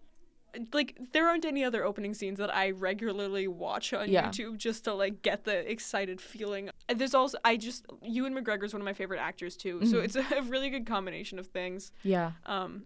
like 0.75 0.99
there 1.13 1.27
aren't 1.29 1.47
any 1.47 1.65
other 1.65 1.83
opening 1.85 2.13
scenes 2.13 2.39
that 2.39 2.55
I 2.55 2.73
regularly 2.73 3.49
watch 3.49 3.93
on 3.95 4.11
Yeah. 4.11 4.29
YouTube 4.29 4.59
just 4.59 4.85
to 4.85 4.93
like 4.95 5.23
get 5.23 5.45
the 5.45 5.71
excited 5.71 6.21
feeling. 6.21 6.71
There's 6.95 7.15
also 7.15 7.39
I 7.45 7.57
just 7.57 7.87
Ewan 8.03 8.35
McGregor 8.35 8.65
is 8.65 8.75
one 8.75 8.83
of 8.83 8.85
my 8.85 8.93
favorite 8.93 9.21
actors 9.21 9.57
too, 9.57 9.85
so 9.87 9.97
Mhm. 9.99 10.05
it's 10.05 10.17
a 10.33 10.43
really 10.43 10.69
good 10.71 10.87
combination 10.87 11.39
of 11.39 11.47
things. 11.47 11.93
yeah. 12.03 12.33
Um, 12.47 12.85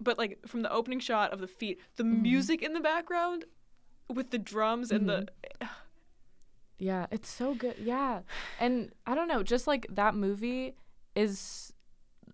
but 0.00 0.18
like 0.18 0.38
from 0.46 0.62
the 0.62 0.70
opening 0.72 0.98
shot 1.00 1.32
of 1.32 1.40
the 1.40 1.46
feet, 1.46 1.80
the 1.96 2.02
Mhm. 2.04 2.20
music 2.22 2.62
in 2.62 2.72
the 2.74 2.80
background 2.80 3.44
with 4.12 4.30
the 4.30 4.38
drums 4.38 4.90
and 4.90 5.08
the 5.08 5.26
Yeah, 6.78 7.06
it's 7.10 7.28
so 7.28 7.54
good. 7.54 7.76
Yeah. 7.80 8.20
And 8.60 8.92
I 9.06 9.14
don't 9.14 9.28
know, 9.28 9.42
just 9.42 9.66
like 9.66 9.86
that 9.90 10.14
movie 10.14 10.74
is 11.14 11.72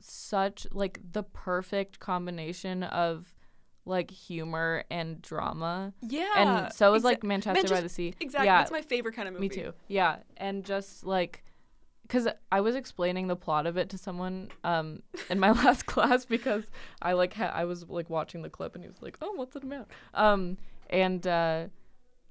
such 0.00 0.66
like 0.72 1.00
the 1.12 1.22
perfect 1.22 2.00
combination 2.00 2.82
of 2.82 3.34
like 3.84 4.10
humor 4.10 4.84
and 4.90 5.20
drama. 5.22 5.92
yeah, 6.02 6.28
and 6.36 6.72
so 6.72 6.94
is 6.94 7.02
exa- 7.02 7.04
like 7.04 7.24
Manchester 7.24 7.68
by 7.74 7.80
the 7.80 7.88
Sea. 7.88 8.14
exactly. 8.20 8.46
Yeah, 8.46 8.58
That's 8.58 8.70
my 8.70 8.82
favorite 8.82 9.14
kind 9.14 9.26
of 9.28 9.34
movie. 9.34 9.48
me 9.48 9.54
too. 9.54 9.72
Yeah, 9.88 10.16
and 10.36 10.64
just 10.64 11.04
like 11.04 11.44
cuz 12.08 12.26
I 12.50 12.60
was 12.60 12.74
explaining 12.74 13.28
the 13.28 13.36
plot 13.36 13.66
of 13.66 13.76
it 13.76 13.88
to 13.90 13.98
someone 13.98 14.50
um 14.64 15.02
in 15.28 15.38
my 15.38 15.50
last 15.62 15.86
class 15.86 16.24
because 16.24 16.70
I 17.02 17.12
like 17.12 17.34
ha- 17.34 17.52
I 17.54 17.64
was 17.64 17.88
like 17.88 18.08
watching 18.10 18.42
the 18.42 18.50
clip 18.50 18.74
and 18.74 18.84
he 18.84 18.88
was 18.88 19.00
like, 19.02 19.16
"Oh, 19.22 19.32
what's 19.32 19.56
it 19.56 19.64
about?" 19.64 19.88
Um 20.14 20.56
and 20.90 21.26
uh 21.26 21.66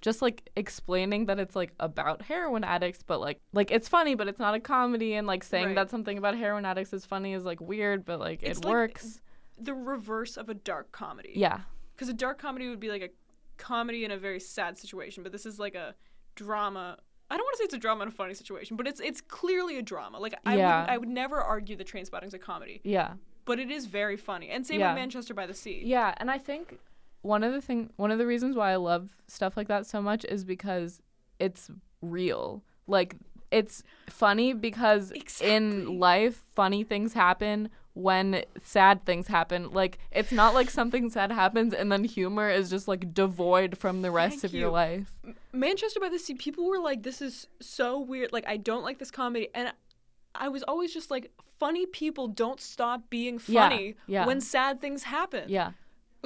just 0.02 0.22
like 0.22 0.50
explaining 0.56 1.26
that 1.26 1.40
it's 1.40 1.56
like 1.56 1.74
about 1.80 2.22
heroin 2.22 2.64
addicts 2.64 3.04
but 3.06 3.20
like 3.20 3.40
like 3.54 3.70
it's 3.72 3.88
funny 3.88 4.16
but 4.16 4.28
it's 4.28 4.40
not 4.40 4.54
a 4.56 4.60
comedy 4.60 5.14
and 5.14 5.28
like 5.28 5.44
saying 5.44 5.66
Right. 5.68 5.76
that 5.76 5.90
something 5.90 6.18
about 6.18 6.36
heroin 6.38 6.66
addicts 6.66 6.94
is 6.94 7.06
funny 7.06 7.34
is 7.34 7.44
like 7.44 7.60
weird 7.60 8.06
but 8.06 8.20
like 8.20 8.42
It's 8.44 8.60
it 8.60 8.66
like- 8.66 8.72
works. 8.72 9.22
The 9.62 9.74
reverse 9.74 10.38
of 10.38 10.48
a 10.48 10.54
dark 10.54 10.92
comedy. 10.94 11.34
Yeah. 11.36 11.60
because 11.96 12.08
a 12.08 12.14
dark 12.14 12.40
comedy 12.40 12.70
would 12.70 12.80
be 12.80 12.90
like 12.90 13.02
a 13.02 13.10
comedy 13.58 14.06
in 14.06 14.12
a 14.12 14.18
very 14.18 14.40
sad 14.40 14.78
situation, 14.78 15.22
but 15.22 15.34
this 15.34 15.46
is 15.46 15.60
like 15.60 15.76
a 15.76 15.96
drama. 16.36 16.98
I 17.30 17.36
don't 17.38 17.44
want 17.46 17.54
to 17.56 17.58
say 17.60 17.64
it's 17.66 17.74
a 17.74 17.78
drama 17.78 18.04
in 18.04 18.08
a 18.08 18.12
funny 18.12 18.34
situation, 18.34 18.78
but 18.78 18.88
it's 18.88 19.00
it's 19.02 19.22
clearly 19.22 19.78
a 19.78 19.82
drama. 19.82 20.18
Like 20.20 20.34
I 20.46 20.56
Yeah. 20.58 20.82
would 20.82 20.90
I 20.90 20.98
would 20.98 21.10
never 21.10 21.38
argue 21.42 21.76
that 21.76 21.88
Trainspotting's 21.88 22.34
a 22.34 22.40
comedy, 22.40 22.80
Yeah. 22.84 23.16
but 23.46 23.60
it 23.60 23.70
is 23.70 23.86
very 23.86 24.16
funny. 24.18 24.50
And 24.50 24.66
same 24.66 24.80
Yeah. 24.80 24.94
with 24.94 25.00
Manchester 25.02 25.34
by 25.34 25.46
the 25.46 25.54
Sea. 25.54 25.82
Yeah, 25.84 26.14
and 26.18 26.32
I 26.32 26.38
think 26.38 26.80
one 27.22 27.44
of 27.44 27.52
the 27.54 27.62
thing 27.62 27.92
one 27.98 28.12
of 28.12 28.18
the 28.18 28.26
reasons 28.26 28.56
why 28.56 28.72
I 28.72 28.76
love 28.78 29.10
stuff 29.28 29.58
like 29.58 29.68
that 29.68 29.86
so 29.86 30.02
much 30.02 30.26
is 30.26 30.44
because 30.44 31.02
it's 31.40 31.70
real. 32.02 32.64
Like 32.88 33.16
it's 33.52 33.84
funny 34.10 34.54
because 34.54 35.12
Exactly. 35.12 35.52
in 35.56 36.00
life 36.00 36.44
funny 36.54 36.84
things 36.84 37.14
happen 37.14 37.70
when 37.94 38.44
sad 38.64 39.04
things 39.06 39.28
happen. 39.28 39.72
Like 39.72 39.98
it's 40.12 40.32
not 40.32 40.54
like 40.54 40.70
something 40.70 41.10
sad 41.10 41.32
happens 41.32 41.74
and 41.74 41.92
then 41.92 42.04
humor 42.04 42.50
is 42.50 42.70
just 42.70 42.88
like 42.88 43.14
devoid 43.14 43.78
from 43.78 44.02
the 44.02 44.12
rest 44.12 44.42
Thank 44.42 44.44
of 44.46 44.54
your 44.54 44.68
you. 44.70 44.72
life. 44.72 45.20
Manchester 45.52 46.00
by 46.00 46.10
the 46.10 46.20
Sea, 46.20 46.36
people 46.36 46.68
were 46.68 46.80
like, 46.80 47.04
"This 47.04 47.22
is 47.22 47.48
so 47.60 48.00
weird." 48.00 48.32
Like 48.32 48.48
I 48.48 48.58
don't 48.58 48.84
like 48.84 49.00
this 49.00 49.12
comedy, 49.12 49.50
and 49.54 49.74
I 50.36 50.48
was 50.48 50.62
always 50.64 50.94
just 50.94 51.10
like, 51.12 51.32
"Funny 51.60 51.86
people 51.88 52.28
don't 52.28 52.62
stop 52.62 53.10
being 53.10 53.42
Yeah, 53.48 53.70
funny 53.70 53.96
yeah. 54.08 54.26
when 54.28 54.40
sad 54.40 54.80
things 54.80 55.04
happen." 55.04 55.46
Yeah. 55.50 55.72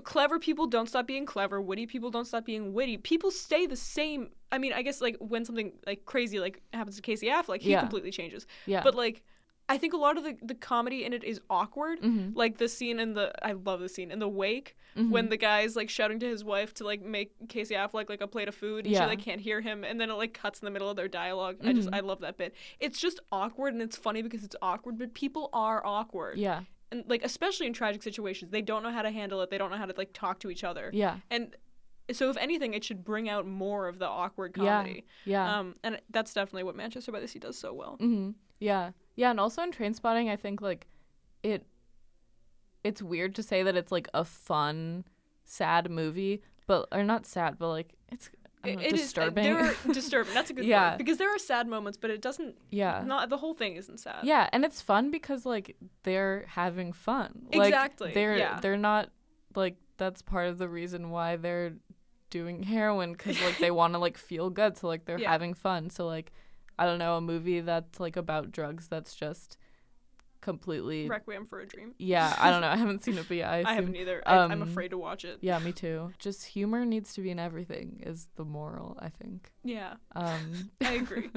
Clever 0.04 0.40
people 0.40 0.66
don't 0.68 0.88
stop 0.90 1.06
being 1.08 1.26
clever. 1.26 1.62
Witty 1.62 1.86
people 1.86 2.10
don't 2.10 2.26
stop 2.26 2.46
being 2.46 2.74
witty. 2.74 2.98
People 2.98 3.30
stay 3.32 3.66
the 3.68 3.76
same. 3.76 4.30
I 4.52 4.58
mean, 4.58 4.74
I 4.74 4.82
guess 4.82 5.02
like 5.02 5.18
when 5.20 5.46
something 5.46 5.74
like 5.86 6.06
crazy 6.06 6.40
like 6.40 6.62
happens 6.74 6.96
to 6.96 7.02
Casey 7.02 7.28
Affleck, 7.28 7.62
he 7.62 7.72
Yeah. 7.72 7.80
completely 7.82 8.12
changes. 8.12 8.48
Yeah. 8.66 8.82
But 8.84 8.96
like, 8.96 9.24
I 9.70 9.78
think 9.78 9.94
a 9.94 9.98
lot 9.98 10.18
of 10.18 10.26
the, 10.26 10.36
the 10.42 10.56
comedy 10.56 11.06
in 11.06 11.14
it 11.14 11.24
is 11.24 11.40
awkward. 11.50 12.02
Mhm. 12.02 12.34
Like 12.36 12.58
the 12.58 12.68
scene 12.68 13.00
in 13.00 13.14
the 13.14 13.32
I 13.48 13.54
love 13.54 13.80
the 13.80 13.88
scene 13.90 14.12
in 14.12 14.20
the 14.20 14.28
wake 14.28 14.76
Mm-hmm. 14.96 15.10
when 15.10 15.30
the 15.30 15.38
guy's 15.38 15.76
like 15.76 15.90
shouting 15.90 16.20
to 16.20 16.28
his 16.28 16.44
wife 16.44 16.72
to 16.76 16.84
like 16.84 17.02
make 17.02 17.32
Casey 17.50 17.74
Affleck 17.74 18.10
like 18.10 18.22
a 18.22 18.28
plate 18.28 18.48
of 18.48 18.54
food 18.54 18.86
and 18.86 18.94
Yeah. 18.94 19.02
she 19.02 19.06
like 19.08 19.20
can't 19.20 19.42
hear 19.42 19.60
him 19.60 19.84
and 19.84 20.00
then 20.00 20.12
it 20.12 20.14
like 20.14 20.36
cuts 20.36 20.60
in 20.60 20.66
the 20.66 20.70
middle 20.72 20.88
of 20.88 20.96
their 20.96 21.08
dialog 21.08 21.66
I 21.66 21.74
just 21.74 21.90
Mhm. 21.90 21.96
I 21.96 22.00
love 22.02 22.20
that 22.20 22.38
bit. 22.38 22.54
It's 22.80 23.00
just 23.00 23.20
awkward 23.32 23.74
and 23.74 23.82
it's 23.82 23.96
funny 23.98 24.22
because 24.22 24.44
it's 24.44 24.56
awkward, 24.62 25.00
but 25.00 25.16
people 25.16 25.50
are 25.52 25.84
awkward. 25.84 26.38
yeah. 26.38 26.62
And 26.94 27.04
like 27.08 27.24
especially 27.26 27.66
in 27.66 27.74
tragic 27.74 28.04
situations, 28.04 28.52
they 28.52 28.62
don't 28.62 28.84
know 28.84 28.92
how 28.92 29.02
to 29.02 29.10
handle 29.10 29.42
it. 29.42 29.50
They 29.50 29.58
don't 29.58 29.72
know 29.72 29.78
how 29.78 29.88
to 29.88 29.96
like 29.98 30.14
talk 30.14 30.40
to 30.42 30.52
each 30.52 30.64
other. 30.64 30.92
Yeah. 30.94 31.18
And 31.32 31.56
so 32.12 32.30
if 32.30 32.38
anything, 32.38 32.76
it 32.76 32.84
should 32.84 33.04
bring 33.04 33.30
out 33.30 33.48
more 33.48 33.88
of 33.88 33.98
the 33.98 34.08
awkward 34.08 34.54
comedy. 34.54 35.06
Yeah. 35.26 35.60
Um, 35.60 35.76
and 35.84 36.00
that's 36.12 36.36
definitely 36.36 36.64
what 36.64 36.76
Manchester 36.76 37.12
by 37.12 37.20
the 37.20 37.28
Sea 37.28 37.40
does 37.40 37.58
so 37.58 37.74
well. 37.74 37.96
hmm 37.96 38.32
Yeah, 38.60 38.92
yeah, 39.16 39.32
and 39.32 39.40
also 39.40 39.64
in 39.64 39.72
Trainspotting, 39.72 40.30
I 40.30 40.36
think 40.36 40.62
like 40.62 40.86
it. 41.42 41.66
It's 42.84 43.02
weird 43.02 43.34
to 43.36 43.44
say 43.44 43.64
that 43.64 43.76
it's 43.76 43.92
like 43.92 44.08
a 44.14 44.24
fun, 44.24 45.06
sad 45.46 45.90
movie, 45.90 46.44
but 46.68 46.88
or 46.92 47.04
not 47.04 47.26
sad, 47.26 47.58
but 47.58 47.70
like 47.70 47.94
it's 48.12 48.30
know, 48.66 48.72
It 48.82 48.94
is- 48.94 48.94
uh, 48.94 48.96
disturbing. 48.98 49.44
there 49.44 49.58
are 49.60 49.76
disturbing. 49.94 50.34
That's 50.34 50.50
a 50.50 50.54
good 50.54 50.66
Yeah. 50.66 50.92
word 50.92 50.98
because 51.00 51.18
there 51.18 51.34
are 51.34 51.40
sad 51.40 51.68
moments, 51.68 51.98
but 51.98 52.10
it 52.12 52.22
doesn't. 52.22 52.56
yeah, 52.72 53.04
Not 53.06 53.30
the 53.30 53.38
whole 53.38 53.54
thing 53.54 53.76
isn't 53.76 54.00
sad. 54.00 54.24
yeah, 54.24 54.50
and 54.54 54.64
it's 54.66 54.82
fun 54.82 55.12
because 55.12 55.46
like 55.46 55.76
they're 56.04 56.46
having 56.48 56.94
fun. 56.94 57.48
Like, 57.54 57.68
Exactly, 57.70 58.12
They're 58.14 58.38
yeah. 58.38 58.60
they're 58.62 58.78
not 58.78 59.10
like 59.56 59.76
that's 59.98 60.22
part 60.22 60.48
of 60.48 60.58
the 60.58 60.68
reason 60.70 61.10
why 61.12 61.36
they're 61.36 61.74
doing 62.30 62.64
heroin 62.76 63.12
because 63.12 63.40
like 63.42 63.58
they 63.60 63.72
want 63.72 63.94
to 63.94 64.00
like 64.00 64.18
feel 64.18 64.50
good, 64.50 64.78
so 64.78 64.88
like 64.88 65.06
they're 65.06 65.20
Yeah. 65.20 65.32
having 65.32 65.54
fun. 65.54 65.90
So 65.90 66.06
like 66.08 66.32
I 66.80 66.86
don't 66.86 66.98
know 67.00 67.18
a 67.18 67.22
movie 67.22 67.60
that's 67.62 68.00
like 68.00 68.16
about 68.18 68.52
drugs 68.52 68.88
that's 68.88 69.14
just 69.14 69.58
completely 70.44 71.08
Requiem 71.08 71.46
for 71.46 71.62
a 71.62 71.66
Dream. 71.66 71.94
Yeah, 71.98 72.36
I 72.38 72.52
don't 72.52 72.60
know. 72.60 72.68
I 72.68 72.76
haven't 72.76 73.04
seen 73.04 73.18
it, 73.18 73.26
but 73.28 73.38
yeah, 73.38 73.50
I, 73.50 73.56
I, 73.56 73.60
assume, 73.60 73.76
haven't 73.76 73.96
either. 73.96 74.22
I, 74.26 74.38
I'm 74.38 74.52
um, 74.52 74.62
afraid 74.62 74.90
to 74.90 74.98
watch 74.98 75.24
it. 75.24 75.38
Yeah, 75.42 75.58
me 75.60 75.72
too. 75.72 76.12
Just 76.20 76.46
humor 76.46 76.86
needs 76.86 77.14
to 77.14 77.22
be 77.22 77.32
in 77.32 77.40
everything 77.40 78.04
is 78.06 78.28
the 78.36 78.44
moral, 78.44 78.98
I 79.00 79.10
think. 79.10 79.52
Yeah, 79.64 79.94
Um, 80.16 80.70
I 80.82 80.94
agree. 80.94 81.30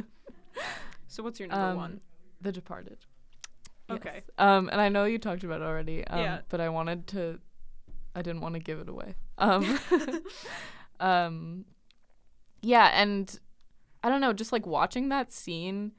so 1.07 1.23
what's 1.23 1.38
your 1.38 1.49
number 1.49 1.66
um, 1.66 1.77
one? 1.77 2.01
The 2.40 2.51
Departed. 2.53 2.99
Okay. 3.88 4.11
Yes. 4.14 4.23
Um, 4.38 4.69
and 4.71 4.81
I 4.81 4.88
know 4.88 5.05
you 5.05 5.19
talked 5.19 5.45
about 5.45 5.61
it 5.61 5.64
already. 5.64 6.05
Um, 6.09 6.19
Yeah. 6.19 6.38
But 6.49 6.61
I 6.61 6.69
wanted 6.69 7.07
to. 7.09 7.38
I 8.16 8.23
didn't 8.23 8.40
want 8.40 8.55
to 8.55 8.61
give 8.61 8.81
it 8.81 8.88
away. 8.88 9.14
Um, 9.38 9.79
um, 11.01 11.64
yeah, 12.62 12.90
and 12.95 13.38
I 14.03 14.09
don't 14.09 14.23
know, 14.23 14.33
just 14.33 14.53
like 14.53 14.66
watching 14.66 15.11
that 15.11 15.33
scene, 15.33 15.92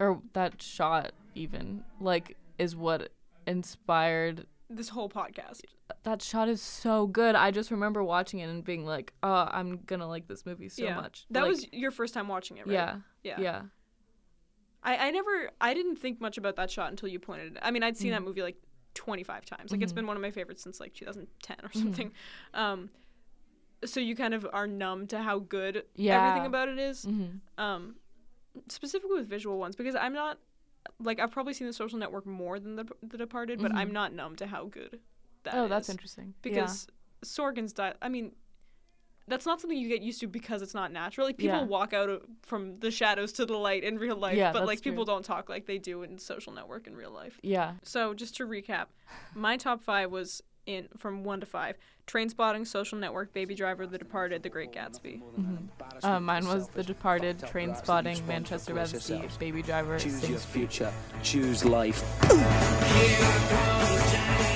or 0.00 0.22
that 0.32 0.62
shot 0.62 1.12
even 1.34 1.84
like 2.00 2.36
is 2.58 2.74
what 2.76 3.10
inspired 3.46 4.46
This 4.70 4.88
whole 4.90 5.08
podcast. 5.08 5.62
that 6.04 6.22
shot 6.22 6.48
is 6.48 6.60
so 6.62 7.06
good. 7.06 7.34
I 7.34 7.50
just 7.50 7.70
remember 7.70 8.02
watching 8.02 8.40
it 8.40 8.48
and 8.48 8.64
being 8.64 8.84
like, 8.86 9.12
"Oh, 9.22 9.48
I'm 9.50 9.78
gonna 9.86 10.08
like 10.08 10.26
this 10.28 10.44
movie 10.46 10.68
so 10.68 10.84
yeah. 10.84 10.94
much." 10.96 11.26
That 11.30 11.42
Like, 11.42 11.50
was 11.50 11.66
your 11.72 11.90
first 11.90 12.14
time 12.14 12.28
watching 12.28 12.56
it, 12.58 12.66
right? 12.66 12.72
yeah, 12.72 12.96
Yeah. 13.22 13.40
yeah, 13.40 13.62
I, 14.82 15.08
I 15.08 15.10
never 15.10 15.50
I 15.60 15.74
didn't 15.74 15.96
think 15.96 16.20
much 16.20 16.38
about 16.38 16.56
that 16.56 16.70
shot 16.70 16.90
until 16.90 17.08
you 17.08 17.18
pointed 17.18 17.52
it. 17.56 17.58
I 17.62 17.70
mean, 17.70 17.82
I'd 17.82 17.96
seen 17.96 18.10
that 18.12 18.22
movie 18.22 18.42
like 18.42 18.56
25 18.94 19.44
times. 19.44 19.72
Like 19.72 19.82
it's 19.82 19.92
Mhm. 19.92 19.96
been 19.96 20.06
one 20.06 20.16
of 20.16 20.22
my 20.22 20.30
favorites 20.30 20.62
since 20.62 20.78
like 20.80 20.94
2010 20.94 21.56
or 21.62 21.68
Mhm. 21.68 21.82
something. 21.82 22.12
Um 22.54 22.90
so 23.84 24.00
you 24.00 24.16
kind 24.16 24.32
of 24.32 24.46
are 24.52 24.66
numb 24.66 25.06
to 25.08 25.18
how 25.18 25.38
good 25.40 25.84
Yeah. 25.96 26.16
everything 26.18 26.46
about 26.46 26.68
it 26.68 26.78
is. 26.78 27.04
hmm 27.04 27.26
Um 27.58 27.96
specifically 28.68 29.16
with 29.16 29.28
visual 29.28 29.58
ones 29.58 29.74
because 29.76 29.94
I'm 29.96 30.12
not 30.12 30.38
like 31.00 31.18
I've 31.20 31.30
probably 31.30 31.54
seen 31.54 31.66
The 31.66 31.72
Social 31.72 31.98
Network 31.98 32.26
more 32.26 32.58
than 32.60 32.76
The, 32.76 32.86
the 33.02 33.18
Departed, 33.18 33.60
but 33.60 33.74
I'm 33.74 33.90
Mhm. 33.90 33.94
not 33.94 34.12
numb 34.12 34.36
to 34.36 34.46
how 34.46 34.66
good 34.66 35.00
that 35.44 35.54
Oh, 35.54 35.68
that's 35.68 35.88
interesting. 35.88 36.34
because 36.42 36.86
Sorkin's 37.24 37.72
di- 37.72 37.94
I 38.00 38.08
mean, 38.08 38.32
that's 39.26 39.46
not 39.46 39.60
something 39.60 39.78
you 39.78 39.88
get 39.88 40.02
used 40.02 40.20
to 40.20 40.26
because 40.28 40.60
it's 40.62 40.74
not 40.74 40.92
natural. 40.92 41.26
Like 41.26 41.38
people 41.38 41.58
Yeah. 41.60 41.64
walk 41.64 41.92
out 41.94 42.10
of, 42.10 42.22
from 42.42 42.78
the 42.80 42.90
shadows 42.90 43.32
to 43.34 43.46
the 43.46 43.56
light 43.56 43.82
in 43.82 43.98
real 43.98 44.16
life, 44.16 44.36
Yeah, 44.36 44.52
but 44.52 44.66
like 44.66 44.82
people 44.82 45.04
don't 45.06 45.24
talk 45.24 45.48
like 45.48 45.64
they 45.66 45.78
do 45.78 46.02
in 46.02 46.18
Social 46.18 46.52
Network 46.52 46.86
in 46.86 46.94
real 46.94 47.10
life. 47.10 47.40
yeah, 47.42 47.74
So 47.82 48.12
just 48.14 48.36
to 48.36 48.46
recap, 48.46 48.86
my 49.34 49.56
top 49.56 49.82
five 49.82 50.10
was 50.10 50.42
in 50.66 50.88
from 50.96 51.24
one 51.24 51.40
to 51.40 51.46
five: 51.46 51.76
Trainspotting, 52.06 52.66
Social 52.66 52.98
Network, 52.98 53.32
Baby 53.32 53.54
Driver, 53.54 53.86
The 53.86 53.98
Departed, 53.98 54.42
The 54.42 54.48
Great 54.48 54.72
Gatsby. 54.72 55.22
yeah. 56.02 56.16
Uh, 56.16 56.20
mine 56.20 56.46
was 56.46 56.68
The 56.68 56.82
Departed, 56.82 57.38
Trainspotting, 57.38 58.26
Manchester 58.26 58.74
by 58.74 58.84
the 58.84 59.00
Sea, 59.00 59.22
Baby 59.38 59.62
Driver, 59.62 59.98
Choose 59.98 60.28
your 60.28 60.38
future. 60.38 60.92
Choose 61.22 61.64
life. 61.64 62.02
Here 62.92 64.53